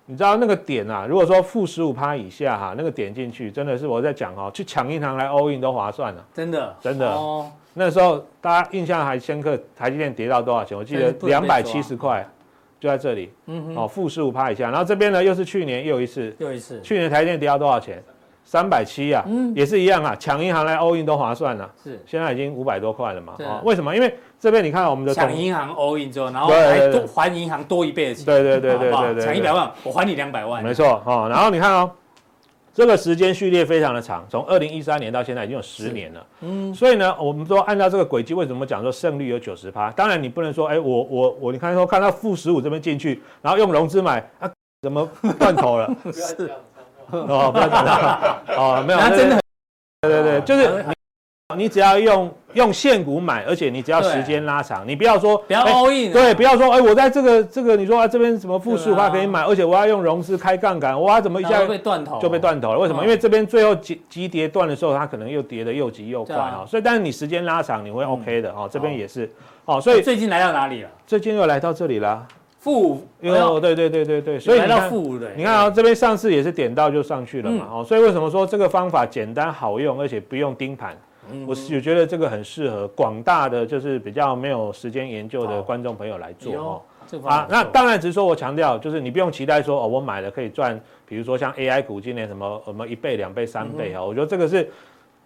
[0.07, 1.07] 你知道那个点啊？
[1.09, 6.23] 如果说负十五趴以下哈，那个点进去真的是我在讲哦，去抢银行来 all in 都划算了。
[6.33, 7.11] 真的，真的。
[7.11, 10.77] 哦，那时候大家印象还深刻，台积电跌到多少钱？
[10.77, 12.23] 我记得两百七十块，
[12.79, 13.31] 就在这里。
[13.47, 13.75] 嗯哼。
[13.75, 16.79] 哦，负十五趴以下，然后这边呢又是去年又一次，又一次。
[16.81, 18.03] 去年台积电跌到多少钱？
[18.47, 21.67] 三百七啊，嗯，也是一样啊，抢银行来 all in 都划算了。
[21.83, 23.33] 是，现在已经五百多块了嘛。
[23.39, 23.95] 啊，为什么？
[23.95, 28.25] 因为这边你看我们的抢银行 all in 之后，然后还多还银行多一倍的钱。
[28.25, 30.63] 对对对对对对，抢一百万，我还你两百万。
[30.63, 31.89] 没错啊，然后你看哦，
[32.73, 36.25] 这个时间序列非常的长，从二零一三年到现在已经有十年了。
[36.41, 39.89] 嗯，所以呢，我们说按照这个轨迹，为什么讲说胜率有九十趴？
[39.91, 45.09] 当然你不能说，哎，我我我，你看说看到负十五这边进去，然后用融资买啊，怎么
[45.39, 45.89] 断头了？
[46.13, 46.51] 是。
[47.11, 49.39] 哦，不要讲了，哦，没有，那真的，
[50.01, 50.83] 对对对，就是
[51.55, 62.79] 你只要用用现股买，而且你只要时间拉长，你不要说不要 all in，对，不要说哎，我在这个这个你说啊这边什么负数的话可以买，而且我要用融资开杠杆，哇怎么一下就被断头，就被断头了？
[62.79, 63.03] 为什么？
[63.03, 68.69] 因为这边最后急急跌断的时候，它可能又跌的又急又快啊，所以但是你时间拉长，你会 OK 的哦。
[68.71, 69.31] 这边也是
[69.65, 70.89] 哦，所以最近来到哪里了？
[71.07, 72.25] 最近又来到这里了。
[72.59, 80.97] 负五，哦，对对对对对，所以来到负五的，你看啊，这边上次也是点到就上去了嘛，哦，所以为什么说这个方法简单好用，而且不用盯盘？
[81.47, 86.81] 我是觉得这个很适合广大的就是比较没有时间研究的观众朋友来做哦。
[87.23, 94.69] 啊，那当然只是说我强调，就是你不用期待说哦，我买了可以赚，比如说像 AI 股今年什么什么一倍、两倍、三倍啊，我觉得这个是。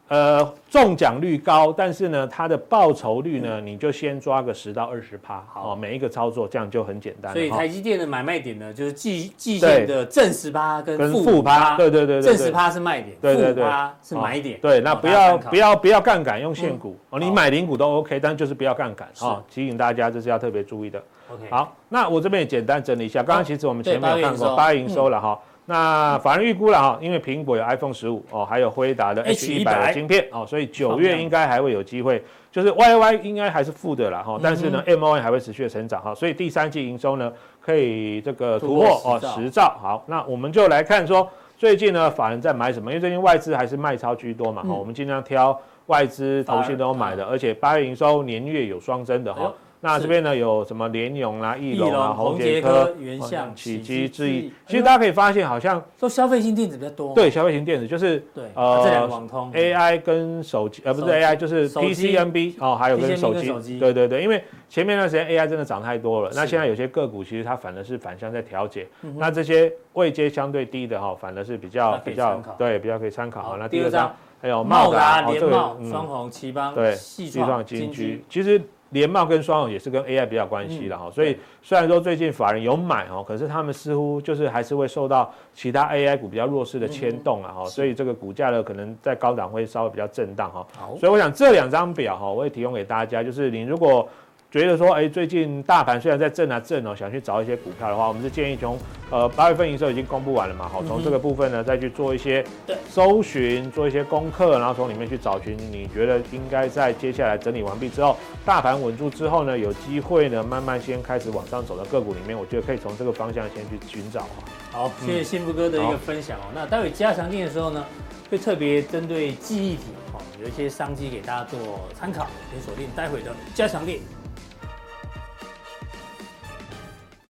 [0.09, 7.31] 呃，中奖率高，但是呢，它的报酬率呢，你就先抓个十到二十趴，好，每一个操作这样就很简单。
[7.31, 14.59] 所以台积电的买卖点呢，就是季季线的正十趴跟负趴，对对对，正十趴是卖点，负趴是买点。
[14.59, 20.99] 对，那不要不要不要杠杆，用现股哦，你买零股都 OK，但就是不要杠杆哦，提醒大家这是要特别注意的。
[21.31, 25.39] OK，好，那我这边也简单整理一下，刚刚其实我们前面有看过八月营收了哈。
[25.69, 39.77] 那法人预估了哈，因为苹果有 iPhone 十五哦，还有辉达的 H 一百的晶片哦，所以九月应该还会有机会，就是 YY 应该还是负的啦哈，但是呢 MON 还会持续的成长哈，所以第三季营收呢可以这个突破哦十兆。
[39.79, 45.55] 好，那我们就来看说最近呢法人在买什么，因为最近外资还是卖超居多嘛哈，我们尽量挑
[45.85, 49.53] 外资投信都有买的，而且八月营收年月有双增的哈。
[49.81, 57.15] 那这边呢有什么联咏啦、义隆啊、宏杰科、原相、启基、智易，其实大家可以发现，好像都消费型电子比较多。
[57.15, 63.79] 对，消费型电子就是对呃网通 AI 跟手机，呃不是 AI 就是 PCNB 哦，还有跟手机。
[63.79, 68.85] 对对对，因为前面那段时间 AI 真的涨太多了，那现在有些个股其实它反而是反向在调节。
[69.15, 73.41] 那这些位阶相对低的哈，反而是比较比较对比较可以参考。
[73.41, 78.61] 好，那第二张还有茂达、联茂、双鸿、頎邦、对矽创、金居，其实。
[78.91, 90.67] 联茂跟双红也是跟 AI 比较关系的哈，所以虽然说最近法人有买哦，可是他们似乎就是还是会受到其他 AI 股比较弱势的牵动啊哈，所以这个股价呢可能在高档会稍微比较震荡哈。
[90.99, 94.07] 所以我想这两张表哈，我会提供给大家，就是你如果。
[94.51, 98.79] 觉得说，哎，最近大盘虽然在震啊震哦，想去找一些股票的话，我们是建议从
[99.11, 102.43] 呃八月份营收已经公布完了嘛，好，从这个部分呢再去做一些
[102.89, 114.27] 搜寻，做一些功课，然后从里面去找寻你觉得应该在接下来整理完毕之后，大盘稳住之后呢，有机会呢慢慢先开始往上走的个股里面，我觉得可以从这个方向先去寻找啊。
[114.71, 116.45] 好，谢谢幸福哥的一个分享哦。
[116.55, 117.85] 那待会加强錠的时候呢，
[118.31, 123.99] 会特别针对记忆体哦，有一些商机给大家做参考，请锁定待会的加强錠。